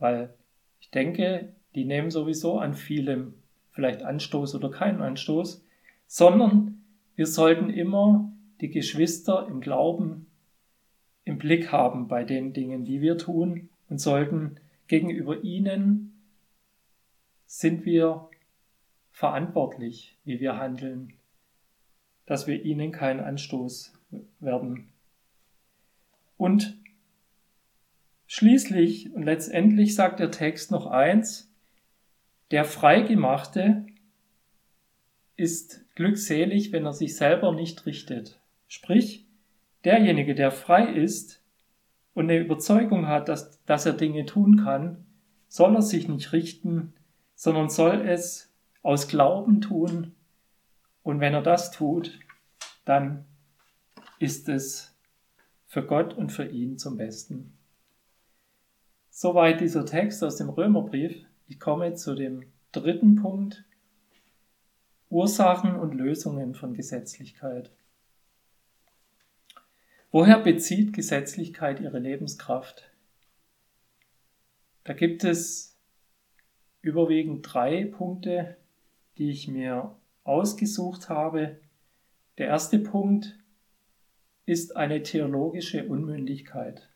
[0.00, 0.34] weil
[0.80, 3.34] ich denke, die nehmen sowieso an vielem
[3.70, 5.64] vielleicht Anstoß oder keinen Anstoß,
[6.08, 6.82] sondern
[7.14, 10.26] wir sollten immer die Geschwister im Glauben
[11.24, 14.56] im Blick haben bei den Dingen, die wir tun und sollten
[14.88, 16.09] gegenüber ihnen
[17.52, 18.30] sind wir
[19.10, 21.14] verantwortlich, wie wir handeln,
[22.24, 23.92] dass wir ihnen keinen Anstoß
[24.38, 24.88] werden.
[26.36, 26.78] Und
[28.28, 31.50] schließlich und letztendlich sagt der Text noch eins,
[32.52, 33.84] der Freigemachte
[35.34, 38.38] ist glückselig, wenn er sich selber nicht richtet.
[38.68, 39.26] Sprich,
[39.82, 41.42] derjenige, der frei ist
[42.14, 45.04] und eine Überzeugung hat, dass, dass er Dinge tun kann,
[45.48, 46.94] soll er sich nicht richten
[47.40, 50.14] sondern soll es aus Glauben tun.
[51.02, 52.20] Und wenn er das tut,
[52.84, 53.24] dann
[54.18, 54.94] ist es
[55.66, 57.56] für Gott und für ihn zum Besten.
[59.08, 61.24] Soweit dieser Text aus dem Römerbrief.
[61.48, 63.64] Ich komme zu dem dritten Punkt.
[65.08, 67.70] Ursachen und Lösungen von Gesetzlichkeit.
[70.10, 72.90] Woher bezieht Gesetzlichkeit ihre Lebenskraft?
[74.84, 75.69] Da gibt es
[76.82, 78.56] überwiegend drei Punkte,
[79.18, 81.60] die ich mir ausgesucht habe.
[82.38, 83.38] Der erste Punkt
[84.46, 86.88] ist eine theologische Unmündigkeit.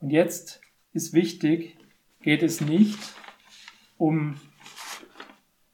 [0.00, 0.60] Und jetzt
[0.92, 1.76] ist wichtig,
[2.20, 2.98] geht es nicht
[3.96, 4.40] um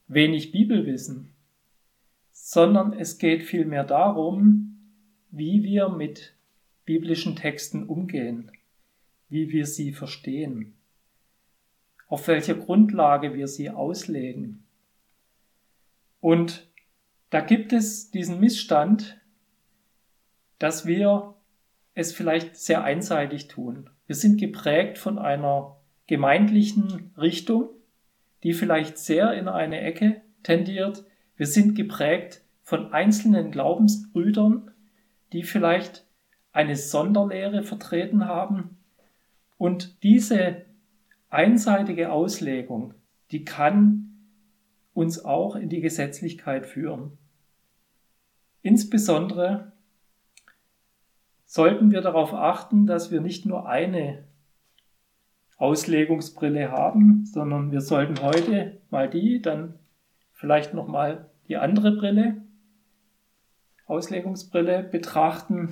[0.07, 1.33] wenig Bibelwissen,
[2.31, 4.93] sondern es geht vielmehr darum,
[5.31, 6.35] wie wir mit
[6.85, 8.51] biblischen Texten umgehen,
[9.29, 10.75] wie wir sie verstehen
[12.07, 14.63] auf welcher Grundlage wir sie auslegen.
[16.19, 16.69] Und
[17.29, 19.19] da gibt es diesen Missstand,
[20.59, 21.35] dass wir
[21.93, 23.89] es vielleicht sehr einseitig tun.
[24.07, 27.69] Wir sind geprägt von einer gemeindlichen Richtung,
[28.43, 31.03] die vielleicht sehr in eine Ecke tendiert.
[31.35, 34.71] Wir sind geprägt von einzelnen Glaubensbrüdern,
[35.33, 36.05] die vielleicht
[36.51, 38.77] eine Sonderlehre vertreten haben.
[39.57, 40.64] Und diese
[41.29, 42.93] einseitige Auslegung,
[43.31, 44.05] die kann
[44.93, 47.17] uns auch in die Gesetzlichkeit führen.
[48.61, 49.73] Insbesondere
[51.45, 54.23] sollten wir darauf achten, dass wir nicht nur eine
[55.57, 59.79] Auslegungsbrille haben, sondern wir sollten heute mal die, dann
[60.33, 62.41] vielleicht noch mal die andere Brille,
[63.85, 65.69] Auslegungsbrille betrachten.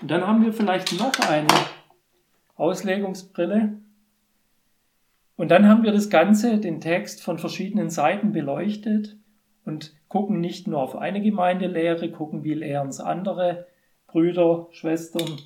[0.00, 1.48] Und dann haben wir vielleicht noch eine
[2.54, 3.80] Auslegungsbrille,
[5.38, 9.16] Und dann haben wir das Ganze, den Text von verschiedenen Seiten beleuchtet
[9.64, 13.68] und gucken nicht nur auf eine Gemeindelehre, gucken, wie lehren es andere
[14.08, 15.38] Brüder, Schwestern,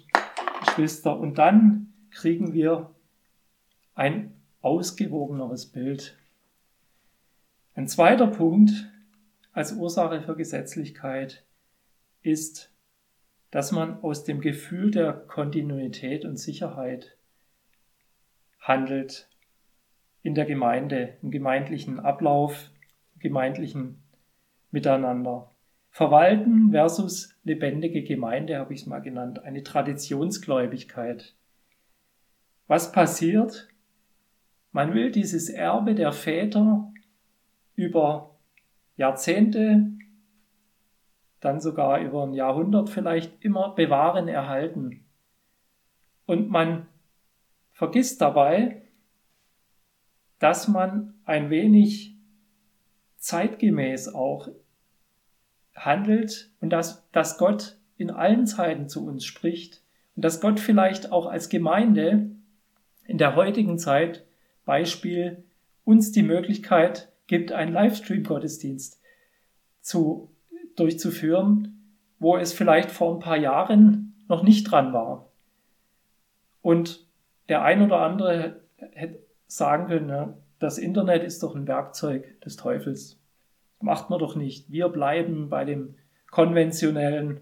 [0.61, 1.21] Geschwister.
[1.21, 2.91] Und dann kriegen wir
[3.95, 6.17] ein ausgewogeneres Bild.
[7.75, 8.91] Ein zweiter Punkt
[9.53, 11.45] als Ursache für Gesetzlichkeit
[12.23, 12.73] ist,
[13.51, 17.15] dass man aus dem Gefühl der Kontinuität und Sicherheit
[18.59, 19.29] handelt
[20.23, 22.71] in der Gemeinde, im gemeindlichen Ablauf,
[23.15, 24.03] im gemeindlichen
[24.71, 25.51] Miteinander.
[25.91, 31.35] Verwalten versus lebendige Gemeinde habe ich es mal genannt, eine Traditionsgläubigkeit.
[32.67, 33.69] Was passiert?
[34.71, 36.91] Man will dieses Erbe der Väter
[37.75, 38.39] über
[38.97, 39.91] Jahrzehnte,
[41.41, 45.05] dann sogar über ein Jahrhundert vielleicht immer bewahren, erhalten.
[46.25, 46.87] Und man
[47.73, 48.82] vergisst dabei,
[50.43, 52.17] dass man ein wenig
[53.19, 54.49] zeitgemäß auch
[55.77, 59.83] handelt und dass, dass Gott in allen Zeiten zu uns spricht
[60.17, 62.33] und dass Gott vielleicht auch als Gemeinde
[63.07, 64.27] in der heutigen Zeit
[64.65, 65.45] Beispiel
[65.85, 69.01] uns die Möglichkeit gibt, einen Livestream-Gottesdienst
[69.81, 70.29] zu,
[70.75, 75.31] durchzuführen, wo es vielleicht vor ein paar Jahren noch nicht dran war.
[76.63, 77.07] Und
[77.49, 78.61] der ein oder andere
[79.57, 83.21] sagen können, ja, das Internet ist doch ein Werkzeug des Teufels.
[83.81, 84.71] Macht man doch nicht.
[84.71, 85.97] Wir bleiben bei dem
[86.31, 87.41] konventionellen,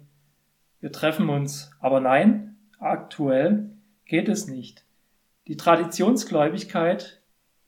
[0.81, 1.71] wir treffen uns.
[1.81, 3.71] Aber nein, aktuell
[4.07, 4.85] geht es nicht.
[5.47, 7.21] Die Traditionsgläubigkeit,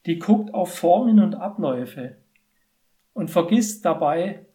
[0.06, 2.16] die guckt auf Formen und Abläufe
[3.12, 4.46] und vergisst dabei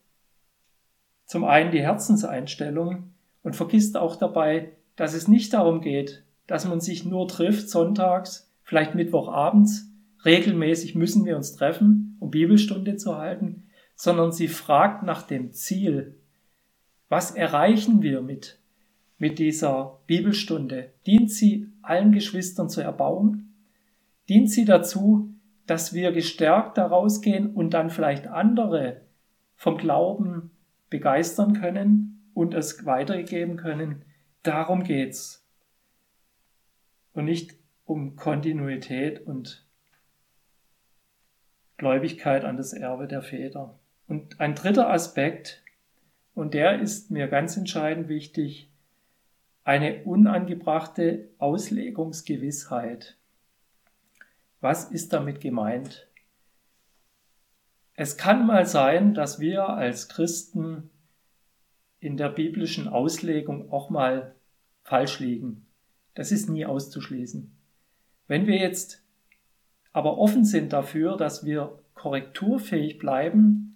[1.25, 6.79] zum einen die Herzenseinstellung und vergisst auch dabei, dass es nicht darum geht, dass man
[6.79, 9.93] sich nur trifft sonntags vielleicht Mittwochabends,
[10.25, 16.19] regelmäßig müssen wir uns treffen, um Bibelstunde zu halten, sondern sie fragt nach dem Ziel.
[17.07, 18.59] Was erreichen wir mit,
[19.17, 20.91] mit dieser Bibelstunde?
[21.05, 23.53] Dient sie allen Geschwistern zur Erbauung?
[24.27, 25.33] Dient sie dazu,
[25.65, 29.01] dass wir gestärkt daraus gehen und dann vielleicht andere
[29.55, 30.51] vom Glauben
[30.89, 34.03] begeistern können und es weitergeben können?
[34.43, 35.47] Darum geht's.
[37.13, 37.55] Und nicht
[37.87, 39.65] um Kontinuität und
[41.77, 43.79] Gläubigkeit an das Erbe der Väter.
[44.07, 45.63] Und ein dritter Aspekt,
[46.35, 48.69] und der ist mir ganz entscheidend wichtig,
[49.63, 53.15] eine unangebrachte Auslegungsgewissheit.
[54.59, 56.07] Was ist damit gemeint?
[57.93, 60.89] Es kann mal sein, dass wir als Christen
[61.99, 64.35] in der biblischen Auslegung auch mal
[64.83, 65.65] falsch liegen.
[66.15, 67.56] Das ist nie auszuschließen.
[68.27, 69.03] Wenn wir jetzt
[69.93, 73.75] aber offen sind dafür, dass wir korrekturfähig bleiben,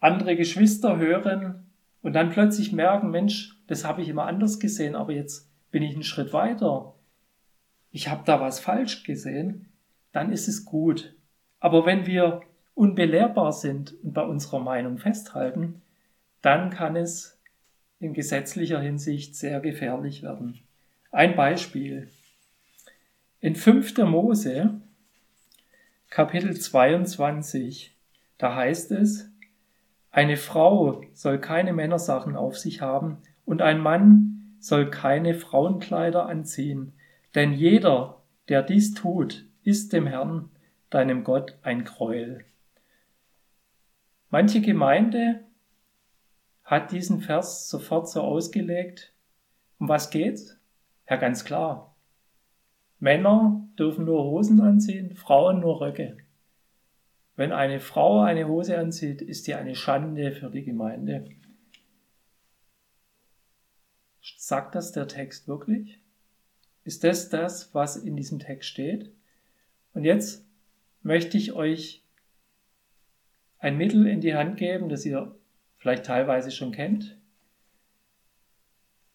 [0.00, 1.66] andere Geschwister hören
[2.02, 5.94] und dann plötzlich merken, Mensch, das habe ich immer anders gesehen, aber jetzt bin ich
[5.94, 6.94] einen Schritt weiter.
[7.90, 9.68] Ich habe da was falsch gesehen,
[10.10, 11.14] dann ist es gut.
[11.60, 12.40] Aber wenn wir
[12.74, 15.82] unbelehrbar sind und bei unserer Meinung festhalten,
[16.40, 17.40] dann kann es
[18.00, 20.58] in gesetzlicher Hinsicht sehr gefährlich werden.
[21.12, 22.08] Ein Beispiel.
[23.44, 23.98] In 5.
[24.04, 24.70] Mose,
[26.10, 27.92] Kapitel 22,
[28.38, 29.32] da heißt es,
[30.12, 36.92] eine Frau soll keine Männersachen auf sich haben und ein Mann soll keine Frauenkleider anziehen,
[37.34, 40.48] denn jeder, der dies tut, ist dem Herrn,
[40.88, 42.44] deinem Gott, ein Gräuel.
[44.30, 45.40] Manche Gemeinde
[46.62, 49.12] hat diesen Vers sofort so ausgelegt.
[49.80, 50.60] Um was geht's?
[51.10, 51.91] Ja, ganz klar.
[53.02, 56.18] Männer dürfen nur Hosen anziehen, Frauen nur Röcke.
[57.34, 61.28] Wenn eine Frau eine Hose anzieht, ist die eine Schande für die Gemeinde.
[64.20, 65.98] Sagt das der Text wirklich?
[66.84, 69.10] Ist das das, was in diesem Text steht?
[69.94, 70.46] Und jetzt
[71.02, 72.04] möchte ich euch
[73.58, 75.34] ein Mittel in die Hand geben, das ihr
[75.76, 77.18] vielleicht teilweise schon kennt.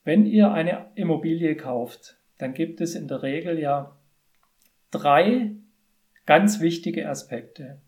[0.04, 3.96] Wenn ihr eine Immobilie kauft, dann gibt es in der Regel ja
[4.92, 5.56] drei
[6.26, 7.82] ganz wichtige Aspekte.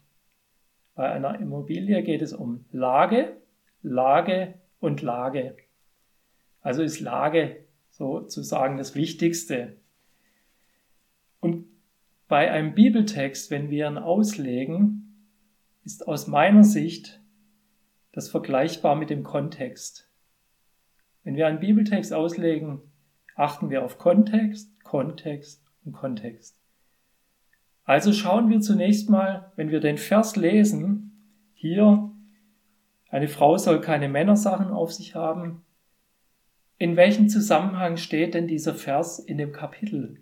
[0.96, 3.38] Bei einer Immobilie geht es um Lage,
[3.82, 5.56] Lage und Lage.
[6.62, 9.78] Also ist Lage sozusagen das Wichtigste.
[11.40, 11.66] Und
[12.28, 15.26] bei einem Bibeltext, wenn wir ihn auslegen,
[15.86, 17.20] ist aus meiner Sicht
[18.12, 20.10] das vergleichbar mit dem Kontext.
[21.24, 22.82] Wenn wir einen Bibeltext auslegen,
[23.40, 26.58] achten wir auf Kontext, Kontext und Kontext.
[27.86, 32.12] Also schauen wir zunächst mal, wenn wir den Vers lesen, hier,
[33.10, 35.64] eine Frau soll keine Männersachen auf sich haben.
[36.78, 40.22] In welchem Zusammenhang steht denn dieser Vers in dem Kapitel?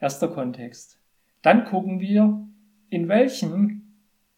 [0.00, 0.98] Erster Kontext.
[1.42, 2.46] Dann gucken wir,
[2.88, 3.94] in welchem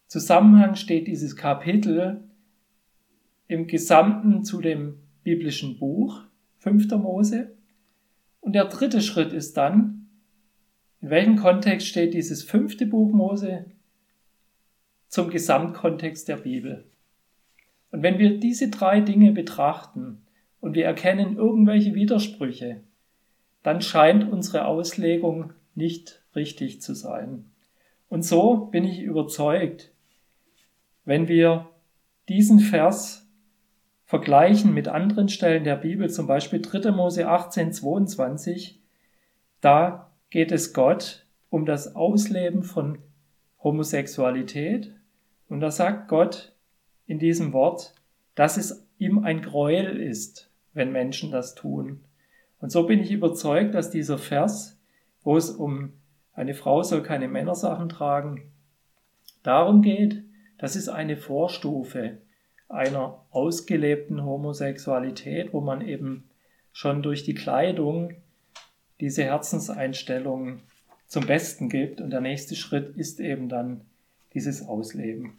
[0.08, 2.24] Zusammenhang steht dieses Kapitel
[3.46, 6.22] im Gesamten zu dem biblischen Buch
[6.62, 6.92] 5.
[6.92, 7.50] Mose.
[8.40, 10.06] Und der dritte Schritt ist dann,
[11.00, 13.64] in welchem Kontext steht dieses fünfte Buch Mose
[15.08, 16.84] zum Gesamtkontext der Bibel?
[17.90, 20.22] Und wenn wir diese drei Dinge betrachten
[20.60, 22.80] und wir erkennen irgendwelche Widersprüche,
[23.64, 27.46] dann scheint unsere Auslegung nicht richtig zu sein.
[28.08, 29.90] Und so bin ich überzeugt,
[31.04, 31.68] wenn wir
[32.28, 33.21] diesen Vers
[34.12, 36.90] vergleichen mit anderen Stellen der Bibel, zum Beispiel 3.
[36.90, 38.78] Mose 18, 22,
[39.62, 42.98] da geht es Gott um das Ausleben von
[43.64, 44.94] Homosexualität.
[45.48, 46.52] Und da sagt Gott
[47.06, 47.94] in diesem Wort,
[48.34, 52.04] dass es ihm ein Gräuel ist, wenn Menschen das tun.
[52.58, 54.78] Und so bin ich überzeugt, dass dieser Vers,
[55.22, 55.94] wo es um
[56.34, 58.52] eine Frau soll keine Männersachen tragen,
[59.42, 60.22] darum geht,
[60.58, 62.18] das ist eine Vorstufe
[62.72, 66.24] einer ausgelebten Homosexualität, wo man eben
[66.72, 68.14] schon durch die Kleidung
[69.00, 70.60] diese Herzenseinstellung
[71.06, 72.00] zum Besten gibt.
[72.00, 73.82] Und der nächste Schritt ist eben dann
[74.32, 75.38] dieses Ausleben.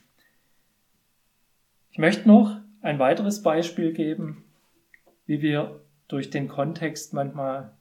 [1.92, 4.44] Ich möchte noch ein weiteres Beispiel geben,
[5.26, 7.72] wie wir durch den Kontext manchmal,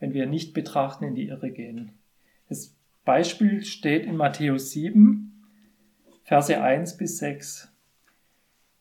[0.00, 1.92] wenn wir nicht betrachten, in die Irre gehen.
[2.48, 2.74] Das
[3.04, 5.44] Beispiel steht in Matthäus 7,
[6.24, 7.72] Verse 1 bis 6.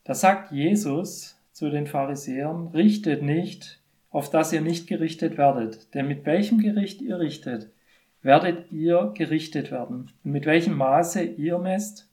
[0.07, 5.93] Da sagt Jesus zu den Pharisäern, richtet nicht, auf dass ihr nicht gerichtet werdet.
[5.93, 7.73] Denn mit welchem Gericht ihr richtet,
[8.21, 10.09] werdet ihr gerichtet werden.
[10.23, 12.09] Und mit welchem Maße ihr messt,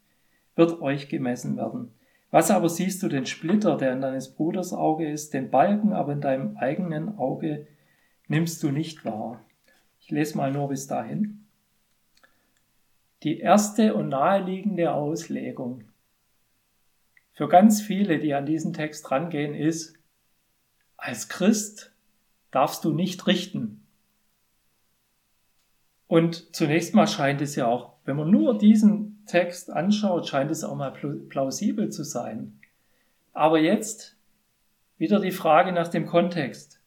[0.57, 1.93] wird euch gemessen werden.
[2.33, 6.15] Was aber siehst du den Splitter, der in deines Bruders Auge ist, den Balken aber
[6.15, 7.69] in deinem eigenen Auge
[8.27, 9.41] nimmst du nicht wahr?
[10.01, 11.45] Ich lese mal nur bis dahin.
[13.23, 15.85] Die erste und naheliegende Auslegung
[17.35, 19.99] für ganz viele, die an diesen Text rangehen, ist,
[20.97, 21.93] als Christ
[22.51, 23.85] darfst du nicht richten.
[26.07, 30.63] Und zunächst mal scheint es ja auch, wenn man nur diesen Text anschaut, scheint es
[30.63, 32.61] auch mal plausibel zu sein.
[33.33, 34.17] Aber jetzt
[34.97, 36.81] wieder die Frage nach dem Kontext.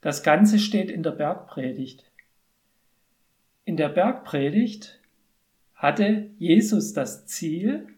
[0.00, 2.04] Das Ganze steht in der Bergpredigt.
[3.64, 5.00] In der Bergpredigt
[5.74, 7.88] hatte Jesus das Ziel,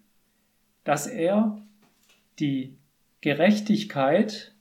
[0.84, 1.60] dass er
[2.40, 2.78] die
[3.20, 4.54] Gerechtigkeit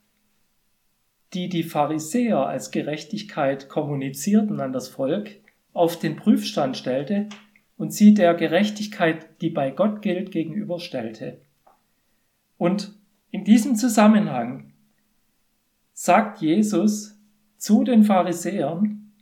[1.32, 5.30] die die Pharisäer als Gerechtigkeit kommunizierten an das Volk,
[5.72, 7.28] auf den Prüfstand stellte
[7.76, 11.40] und sie der Gerechtigkeit, die bei Gott gilt, gegenüberstellte.
[12.58, 12.94] Und
[13.30, 14.72] in diesem Zusammenhang
[15.92, 17.16] sagt Jesus
[17.56, 19.12] zu den Pharisäern,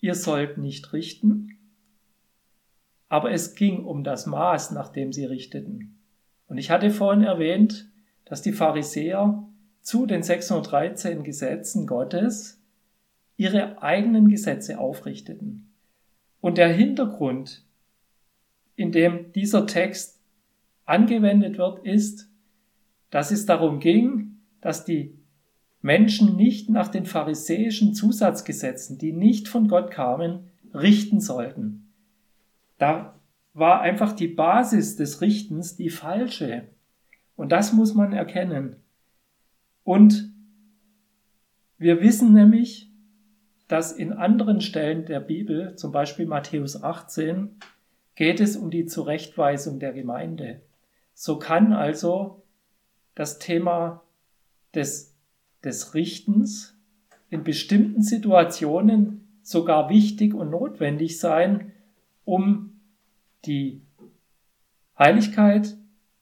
[0.00, 1.58] ihr sollt nicht richten,
[3.08, 5.95] aber es ging um das Maß, nach dem sie richteten.
[6.48, 7.90] Und ich hatte vorhin erwähnt,
[8.24, 9.42] dass die Pharisäer
[9.80, 12.60] zu den 613 Gesetzen Gottes
[13.36, 15.72] ihre eigenen Gesetze aufrichteten.
[16.40, 17.64] Und der Hintergrund,
[18.76, 20.20] in dem dieser Text
[20.84, 22.28] angewendet wird, ist,
[23.10, 25.18] dass es darum ging, dass die
[25.82, 31.92] Menschen nicht nach den pharisäischen Zusatzgesetzen, die nicht von Gott kamen, richten sollten.
[32.78, 33.15] Da
[33.56, 36.68] war einfach die Basis des Richtens die falsche.
[37.36, 38.76] Und das muss man erkennen.
[39.82, 40.30] Und
[41.78, 42.90] wir wissen nämlich,
[43.66, 47.56] dass in anderen Stellen der Bibel, zum Beispiel Matthäus 18,
[48.14, 50.60] geht es um die Zurechtweisung der Gemeinde.
[51.14, 52.42] So kann also
[53.14, 54.02] das Thema
[54.74, 55.14] des,
[55.64, 56.76] des Richtens
[57.30, 61.72] in bestimmten Situationen sogar wichtig und notwendig sein,
[62.26, 62.75] um
[63.46, 63.82] die
[64.98, 65.76] Heiligkeit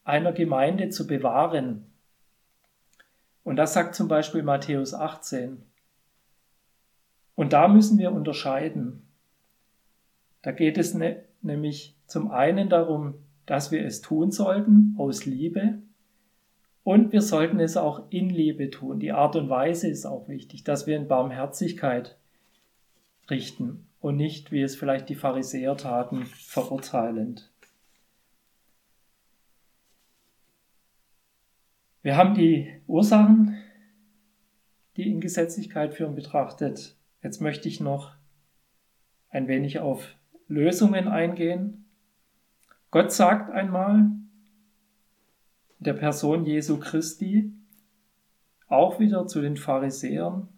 [0.04, 1.86] einer Gemeinde zu bewahren.
[3.42, 5.62] Und das sagt zum Beispiel Matthäus 18.
[7.34, 9.06] Und da müssen wir unterscheiden.
[10.42, 13.14] Da geht es ne, nämlich zum einen darum,
[13.46, 15.78] dass wir es tun sollten aus Liebe
[16.82, 19.00] und wir sollten es auch in Liebe tun.
[19.00, 22.18] Die Art und Weise ist auch wichtig, dass wir in Barmherzigkeit
[23.30, 27.50] richten und nicht, wie es vielleicht die Pharisäer taten, verurteilend.
[32.02, 33.56] Wir haben die Ursachen,
[34.96, 36.96] die in Gesetzlichkeit führen, betrachtet.
[37.22, 38.14] Jetzt möchte ich noch
[39.30, 40.14] ein wenig auf
[40.46, 41.86] Lösungen eingehen.
[42.90, 44.10] Gott sagt einmal
[45.78, 47.52] der Person Jesu Christi,
[48.68, 50.48] auch wieder zu den Pharisäern,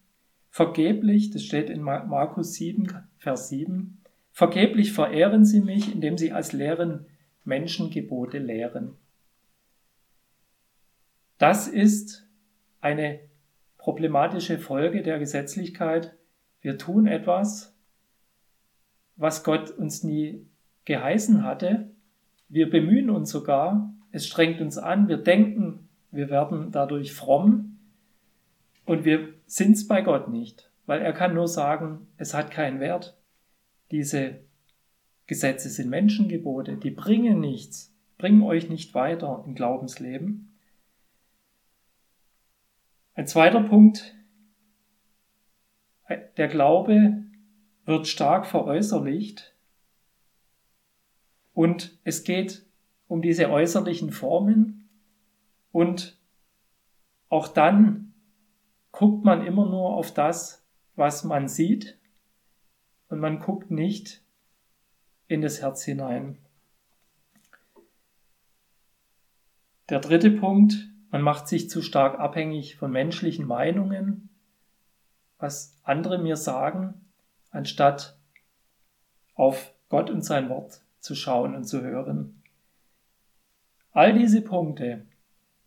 [0.56, 2.88] vergeblich, das steht in Markus 7,
[3.18, 3.98] Vers 7,
[4.32, 7.04] vergeblich verehren sie mich, indem sie als Lehren
[7.44, 8.94] Menschengebote lehren.
[11.36, 12.26] Das ist
[12.80, 13.20] eine
[13.76, 16.16] problematische Folge der Gesetzlichkeit.
[16.62, 17.76] Wir tun etwas,
[19.16, 20.46] was Gott uns nie
[20.86, 21.90] geheißen hatte.
[22.48, 27.76] Wir bemühen uns sogar, es strengt uns an, wir denken, wir werden dadurch fromm
[28.86, 32.80] und wir sind es bei Gott nicht, weil er kann nur sagen, es hat keinen
[32.80, 33.16] Wert.
[33.90, 34.40] Diese
[35.26, 40.52] Gesetze sind Menschengebote, die bringen nichts, bringen euch nicht weiter im Glaubensleben.
[43.14, 44.14] Ein zweiter Punkt,
[46.36, 47.22] der Glaube
[47.84, 49.54] wird stark veräußerlicht
[51.54, 52.66] und es geht
[53.08, 54.88] um diese äußerlichen Formen
[55.72, 56.18] und
[57.28, 58.12] auch dann
[58.96, 61.98] guckt man immer nur auf das, was man sieht
[63.08, 64.22] und man guckt nicht
[65.28, 66.38] in das Herz hinein.
[69.90, 74.30] Der dritte Punkt, man macht sich zu stark abhängig von menschlichen Meinungen,
[75.36, 76.94] was andere mir sagen,
[77.50, 78.16] anstatt
[79.34, 82.42] auf Gott und sein Wort zu schauen und zu hören.
[83.92, 85.04] All diese Punkte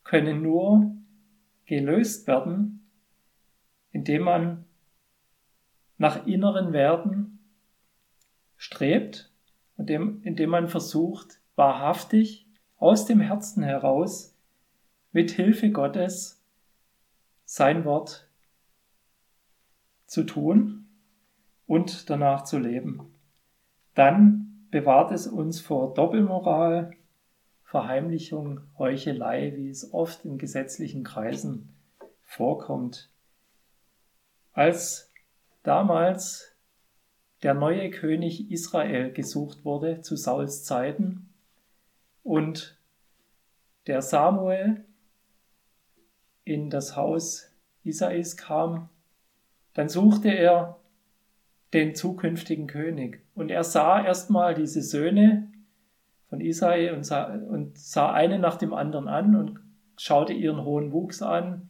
[0.03, 0.95] können nur
[1.67, 2.78] gelöst werden,
[3.91, 4.65] indem man
[5.97, 7.39] nach inneren Werten
[8.55, 9.31] strebt
[9.77, 14.37] und indem man versucht, wahrhaftig aus dem Herzen heraus
[15.11, 16.41] mit Hilfe Gottes
[17.45, 18.29] sein Wort
[20.05, 20.87] zu tun
[21.67, 23.13] und danach zu leben.
[23.95, 26.91] Dann bewahrt es uns vor Doppelmoral,
[27.63, 31.69] Verheimlichung, Heuchelei, wie es oft in gesetzlichen Kreisen
[32.23, 33.09] vorkommt.
[34.53, 35.11] Als
[35.63, 36.55] damals
[37.43, 41.29] der neue König Israel gesucht wurde zu Sauls Zeiten
[42.23, 42.77] und
[43.87, 44.83] der Samuel
[46.43, 47.51] in das Haus
[47.83, 48.89] Isais kam,
[49.73, 50.77] dann suchte er
[51.73, 53.23] den zukünftigen König.
[53.35, 55.51] Und er sah erstmal diese Söhne
[56.29, 59.59] von Isai und sah, und sah einen nach dem anderen an und
[59.97, 61.68] schaute ihren hohen Wuchs an,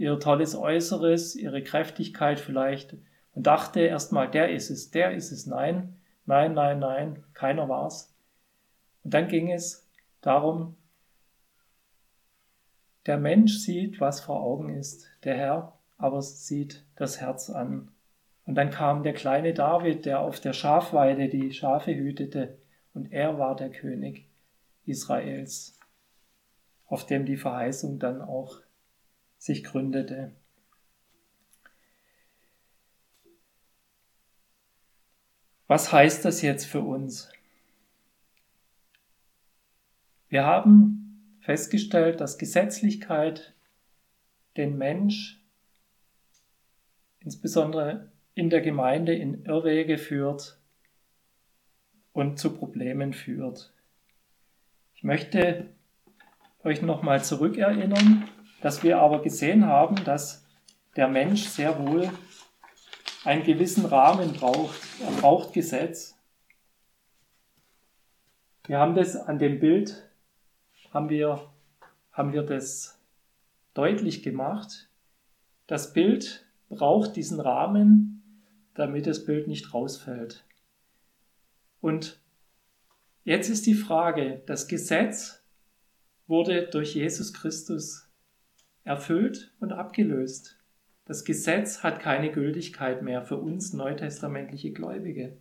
[0.00, 2.96] ihr tolles Äußeres, ihre Kräftigkeit vielleicht
[3.34, 5.46] und dachte erstmal, der ist es, der ist es.
[5.46, 8.14] Nein, nein, nein, nein, keiner war's.
[9.04, 9.86] Und dann ging es
[10.22, 10.74] darum,
[13.04, 17.90] der Mensch sieht, was vor Augen ist, der Herr aber sieht das Herz an.
[18.46, 22.56] Und dann kam der kleine David, der auf der Schafweide die Schafe hütete,
[22.94, 24.26] und er war der König
[24.86, 25.78] Israels,
[26.86, 28.60] auf dem die Verheißung dann auch
[29.40, 30.32] sich gründete.
[35.66, 37.32] Was heißt das jetzt für uns?
[40.28, 43.54] Wir haben festgestellt, dass Gesetzlichkeit
[44.56, 45.40] den Mensch
[47.20, 50.58] insbesondere in der Gemeinde in Irrwege führt
[52.12, 53.72] und zu Problemen führt.
[54.94, 55.66] Ich möchte
[56.62, 58.28] euch nochmal zurückerinnern,
[58.60, 60.44] dass wir aber gesehen haben, dass
[60.96, 62.10] der Mensch sehr wohl
[63.24, 64.80] einen gewissen Rahmen braucht.
[65.00, 66.16] Er braucht Gesetz.
[68.66, 70.08] Wir haben das an dem Bild,
[70.92, 71.50] haben wir,
[72.12, 72.98] haben wir das
[73.74, 74.88] deutlich gemacht.
[75.66, 78.22] Das Bild braucht diesen Rahmen,
[78.74, 80.44] damit das Bild nicht rausfällt.
[81.80, 82.20] Und
[83.24, 85.42] jetzt ist die Frage, das Gesetz
[86.26, 88.09] wurde durch Jesus Christus
[88.90, 90.58] erfüllt und abgelöst.
[91.04, 95.36] Das Gesetz hat keine Gültigkeit mehr für uns neutestamentliche Gläubige.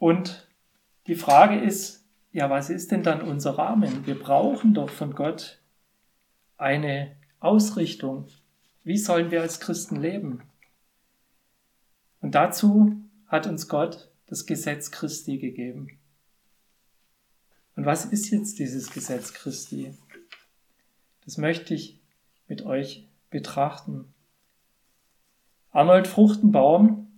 [0.00, 0.48] Und
[1.06, 4.04] die Frage ist, ja, was ist denn dann unser Rahmen?
[4.04, 5.60] Wir brauchen doch von Gott
[6.56, 8.26] eine Ausrichtung.
[8.82, 10.42] Wie sollen wir als Christen leben?
[12.20, 12.96] Und dazu
[13.28, 16.00] hat uns Gott das Gesetz Christi gegeben.
[17.76, 19.94] Und was ist jetzt dieses Gesetz Christi?
[21.24, 22.00] Das möchte ich
[22.48, 24.12] mit euch betrachten.
[25.70, 27.08] Arnold Fruchtenbaum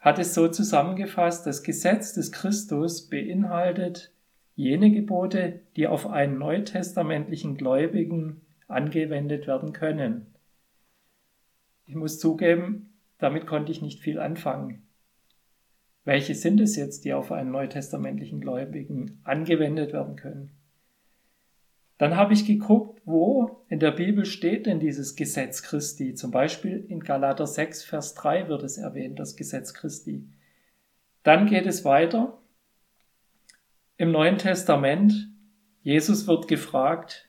[0.00, 4.12] hat es so zusammengefasst, das Gesetz des Christus beinhaltet
[4.56, 10.26] jene Gebote, die auf einen neutestamentlichen Gläubigen angewendet werden können.
[11.86, 14.82] Ich muss zugeben, damit konnte ich nicht viel anfangen.
[16.04, 20.50] welche sind es jetzt, die auf einen neutestamentlichen Gläubigen angewendet werden können?
[21.98, 26.14] Dann habe ich geguckt, wo in der Bibel steht denn dieses Gesetz Christi.
[26.14, 30.28] Zum Beispiel in Galater 6, Vers 3 wird es erwähnt, das Gesetz Christi.
[31.22, 32.38] Dann geht es weiter.
[33.96, 35.30] Im Neuen Testament,
[35.82, 37.28] Jesus wird gefragt,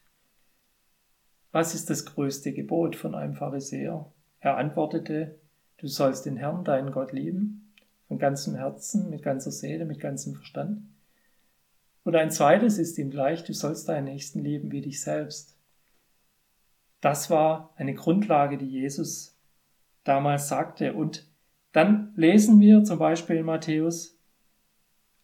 [1.52, 4.12] was ist das größte Gebot von einem Pharisäer?
[4.40, 5.40] Er antwortete,
[5.78, 7.74] du sollst den Herrn, deinen Gott lieben,
[8.08, 10.84] von ganzem Herzen, mit ganzer Seele, mit ganzem Verstand
[12.04, 15.53] und ein zweites ist ihm gleich, du sollst deinen Nächsten lieben wie dich selbst.
[17.04, 19.38] Das war eine Grundlage, die Jesus
[20.06, 20.94] damals sagte.
[20.94, 21.28] Und
[21.74, 24.18] dann lesen wir zum Beispiel in Matthäus,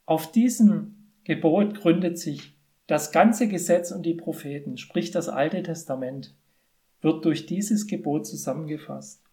[0.05, 2.53] auf diesem Gebot gründet sich
[2.87, 6.35] das ganze Gesetz und die Propheten, sprich das Alte Testament,
[6.99, 9.23] wird durch dieses Gebot zusammengefasst.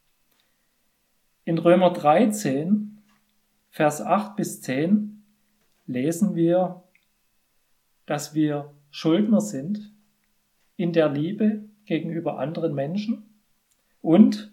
[1.44, 3.02] In Römer 13,
[3.70, 5.24] Vers 8 bis 10
[5.88, 6.84] lesen wir,
[8.04, 9.92] dass wir Schuldner sind
[10.76, 13.22] in der Liebe gegenüber anderen Menschen
[14.02, 14.52] und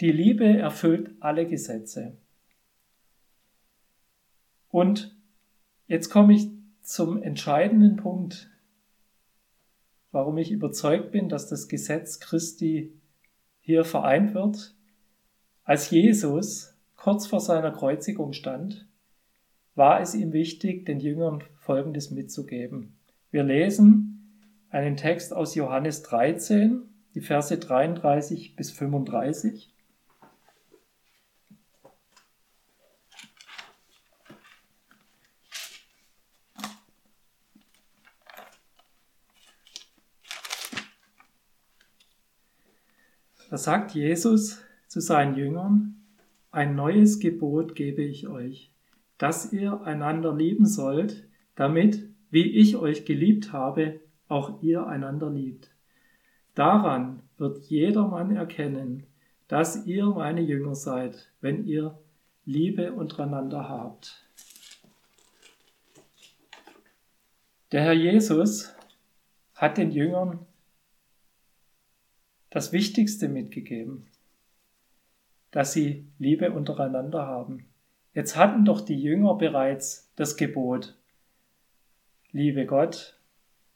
[0.00, 2.16] die Liebe erfüllt alle Gesetze.
[4.70, 5.16] Und
[5.86, 6.48] jetzt komme ich
[6.82, 8.48] zum entscheidenden Punkt,
[10.10, 12.92] warum ich überzeugt bin, dass das Gesetz Christi
[13.60, 14.74] hier vereint wird.
[15.64, 18.88] Als Jesus kurz vor seiner Kreuzigung stand,
[19.74, 22.96] war es ihm wichtig, den Jüngern Folgendes mitzugeben.
[23.30, 24.09] Wir lesen
[24.70, 26.82] einen Text aus Johannes 13,
[27.14, 29.74] die Verse 33 bis 35.
[43.50, 45.96] Da sagt Jesus zu seinen Jüngern,
[46.52, 48.72] ein neues Gebot gebe ich euch,
[49.18, 54.00] dass ihr einander lieben sollt, damit, wie ich euch geliebt habe,
[54.30, 55.70] auch ihr einander liebt.
[56.54, 59.06] Daran wird jedermann erkennen,
[59.48, 61.98] dass ihr meine Jünger seid, wenn ihr
[62.44, 64.24] Liebe untereinander habt.
[67.72, 68.74] Der Herr Jesus
[69.54, 70.46] hat den Jüngern
[72.50, 74.08] das Wichtigste mitgegeben,
[75.52, 77.66] dass sie Liebe untereinander haben.
[78.12, 80.96] Jetzt hatten doch die Jünger bereits das Gebot,
[82.32, 83.19] liebe Gott,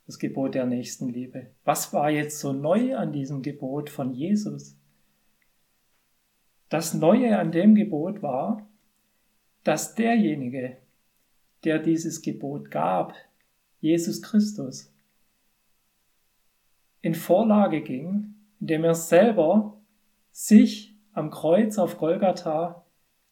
[0.06, 1.50] das Gebot der Nächstenliebe.
[1.64, 4.76] Was war jetzt so neu an diesem Gebot von Jesus?
[6.68, 8.66] Das Neue an dem Gebot war,
[9.62, 10.76] dass derjenige,
[11.64, 13.14] der dieses Gebot gab,
[13.80, 14.92] Jesus Christus,
[17.00, 19.76] in Vorlage ging, indem er selber
[20.30, 22.84] sich am Kreuz auf Golgatha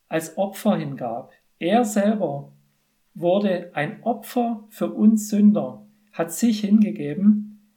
[0.08, 1.32] als Opfer hingab.
[1.58, 2.52] Er selber
[3.14, 5.81] wurde ein Opfer für uns Sünder,
[6.12, 7.68] hat sich hingegeben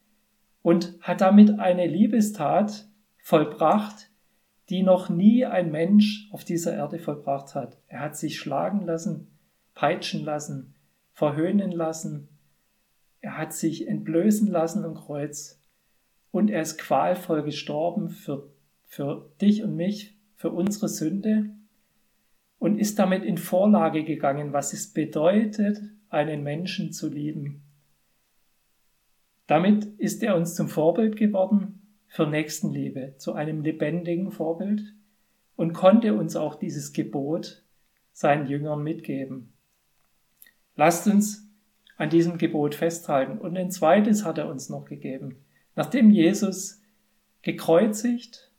[0.61, 4.09] und hat damit eine Liebestat vollbracht,
[4.69, 7.77] die noch nie ein Mensch auf dieser Erde vollbracht hat.
[7.87, 9.27] Er hat sich schlagen lassen,
[9.73, 10.75] peitschen lassen,
[11.13, 12.29] verhöhnen lassen,
[13.25, 15.59] er hat sich entblößen lassen am Kreuz
[16.29, 18.51] und er ist qualvoll gestorben für,
[18.83, 21.49] für dich und mich, für unsere Sünde
[22.59, 27.64] und ist damit in Vorlage gegangen, was es bedeutet, einen Menschen zu lieben.
[29.47, 34.81] Damit ist er uns zum Vorbild geworden für Nächstenliebe, zu einem lebendigen Vorbild
[35.55, 37.63] und konnte uns auch dieses Gebot
[38.11, 39.53] seinen Jüngern mitgeben.
[40.75, 41.45] Lasst uns
[41.97, 43.37] an diesem Gebot festhalten.
[43.37, 45.43] Und ein zweites hat er uns noch gegeben.
[45.75, 46.81] Nachdem Jesus
[47.41, 48.51] gekreuzigt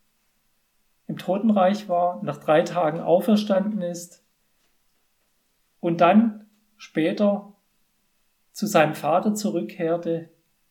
[1.07, 4.23] im Totenreich war, nach drei Tagen auferstanden ist
[5.79, 7.53] und dann später
[8.51, 10.29] zu seinem Vater zurückkehrte,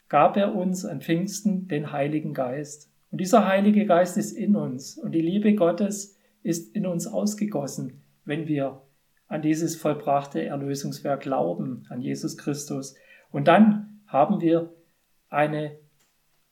[0.09, 2.91] gab er uns an Pfingsten den Heiligen Geist.
[3.11, 8.03] Und dieser Heilige Geist ist in uns und die Liebe Gottes ist in uns ausgegossen,
[8.25, 8.83] wenn wir
[9.29, 12.95] an dieses vollbrachte Erlösungswerk glauben, an Jesus Christus.
[13.31, 14.73] Und dann haben wir
[15.29, 15.77] eine,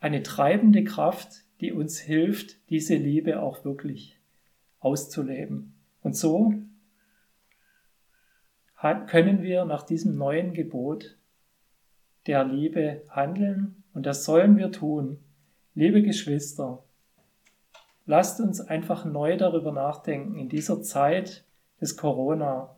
[0.00, 4.18] eine treibende Kraft, die uns hilft, diese Liebe auch wirklich
[4.80, 5.74] auszuleben.
[6.02, 6.54] Und so
[9.06, 11.16] können wir nach diesem neuen Gebot
[12.26, 15.18] der Liebe handeln und das sollen wir tun.
[15.74, 16.82] Liebe Geschwister,
[18.06, 21.44] lasst uns einfach neu darüber nachdenken in dieser Zeit
[21.80, 22.76] des Corona.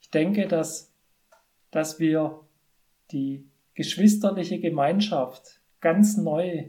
[0.00, 0.92] Ich denke, dass,
[1.70, 2.40] dass wir
[3.10, 6.68] die geschwisterliche Gemeinschaft ganz neu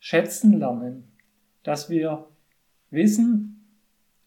[0.00, 1.12] schätzen lernen,
[1.62, 2.26] dass wir
[2.90, 3.66] wissen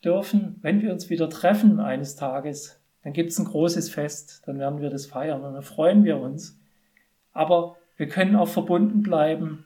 [0.04, 4.60] dürfen, wenn wir uns wieder treffen eines Tages, dann gibt es ein großes Fest, dann
[4.60, 6.61] werden wir das feiern und dann freuen wir uns.
[7.34, 9.66] Aber wir können auch verbunden bleiben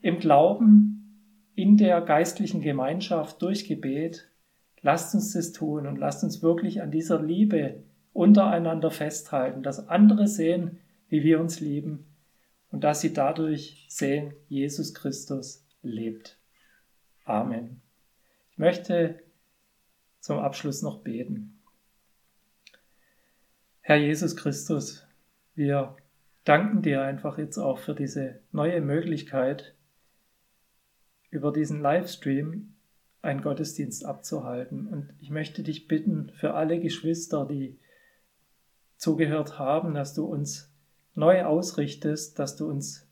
[0.00, 4.28] im Glauben, in der geistlichen Gemeinschaft durch Gebet.
[4.82, 7.82] Lasst uns das tun und lasst uns wirklich an dieser Liebe
[8.12, 10.78] untereinander festhalten, dass andere sehen,
[11.08, 12.06] wie wir uns lieben
[12.70, 16.38] und dass sie dadurch sehen, Jesus Christus lebt.
[17.24, 17.80] Amen.
[18.50, 19.22] Ich möchte
[20.20, 21.60] zum Abschluss noch beten.
[23.80, 25.06] Herr Jesus Christus,
[25.54, 25.96] wir
[26.44, 29.74] danken dir einfach jetzt auch für diese neue Möglichkeit,
[31.30, 32.74] über diesen Livestream
[33.22, 34.86] einen Gottesdienst abzuhalten.
[34.86, 37.78] Und ich möchte dich bitten für alle Geschwister, die
[38.96, 40.72] zugehört haben, dass du uns
[41.14, 43.08] neu ausrichtest, dass du uns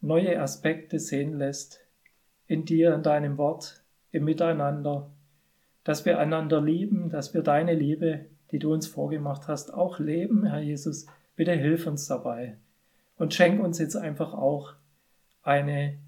[0.00, 1.80] neue Aspekte sehen lässt
[2.46, 5.10] in dir, in deinem Wort, im Miteinander,
[5.84, 10.46] dass wir einander lieben, dass wir deine Liebe die du uns vorgemacht hast, auch leben,
[10.46, 11.06] Herr Jesus.
[11.36, 12.56] Bitte hilf uns dabei.
[13.16, 14.74] Und schenk uns jetzt einfach auch
[15.42, 15.98] eine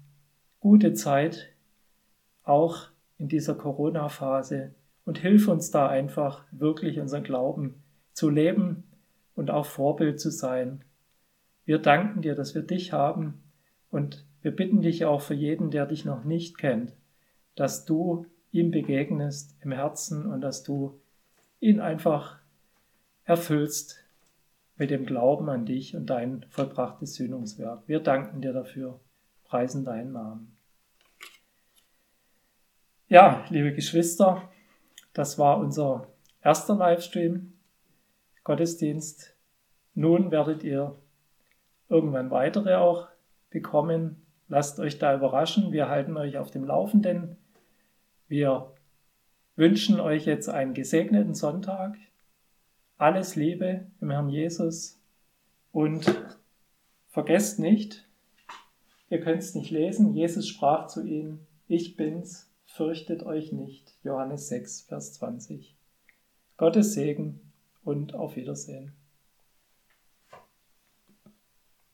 [0.59, 1.49] gute Zeit,
[2.43, 4.73] auch in dieser Corona-Phase.
[5.05, 7.81] Und hilf uns da einfach wirklich unseren Glauben
[8.13, 8.83] zu leben
[9.35, 10.83] und auch Vorbild zu sein.
[11.65, 13.41] Wir danken dir, dass wir dich haben.
[13.91, 16.93] Und wir bitten dich auch für jeden, der dich noch nicht kennt,
[17.55, 20.99] dass du ihm begegnest im Herzen und dass du
[21.59, 22.39] ihn einfach
[23.25, 24.03] erfüllst
[24.79, 27.83] mit dem Glauben an dich und dein vollbrachtes Sühnungswerk.
[27.85, 28.99] Wir danken dir dafür,
[29.43, 30.55] preisen deinen Namen.
[33.09, 34.49] Ja, liebe Geschwister,
[35.13, 36.07] das war unser
[36.41, 37.53] erster Livestream,
[38.43, 39.35] Gottesdienst.
[39.95, 40.95] Nun werdet ihr
[41.89, 43.09] irgendwann weitere auch
[43.49, 44.25] bekommen.
[44.47, 45.73] Lasst euch da überraschen.
[45.73, 47.35] Wir halten euch auf dem Laufenden.
[48.27, 48.73] Wir
[49.55, 51.97] wünschen euch jetzt einen gesegneten Sonntag.
[52.99, 54.99] Alles Liebe im Herrn Jesus
[55.71, 56.35] und
[57.07, 58.05] vergesst nicht,
[59.09, 63.95] ihr könnt es nicht lesen, Jesus sprach zu ihnen, ich bin's, fürchtet euch nicht.
[64.03, 65.77] Johannes 6, Vers 20.
[66.57, 67.39] Gottes Segen
[67.85, 68.91] und auf Wiedersehen.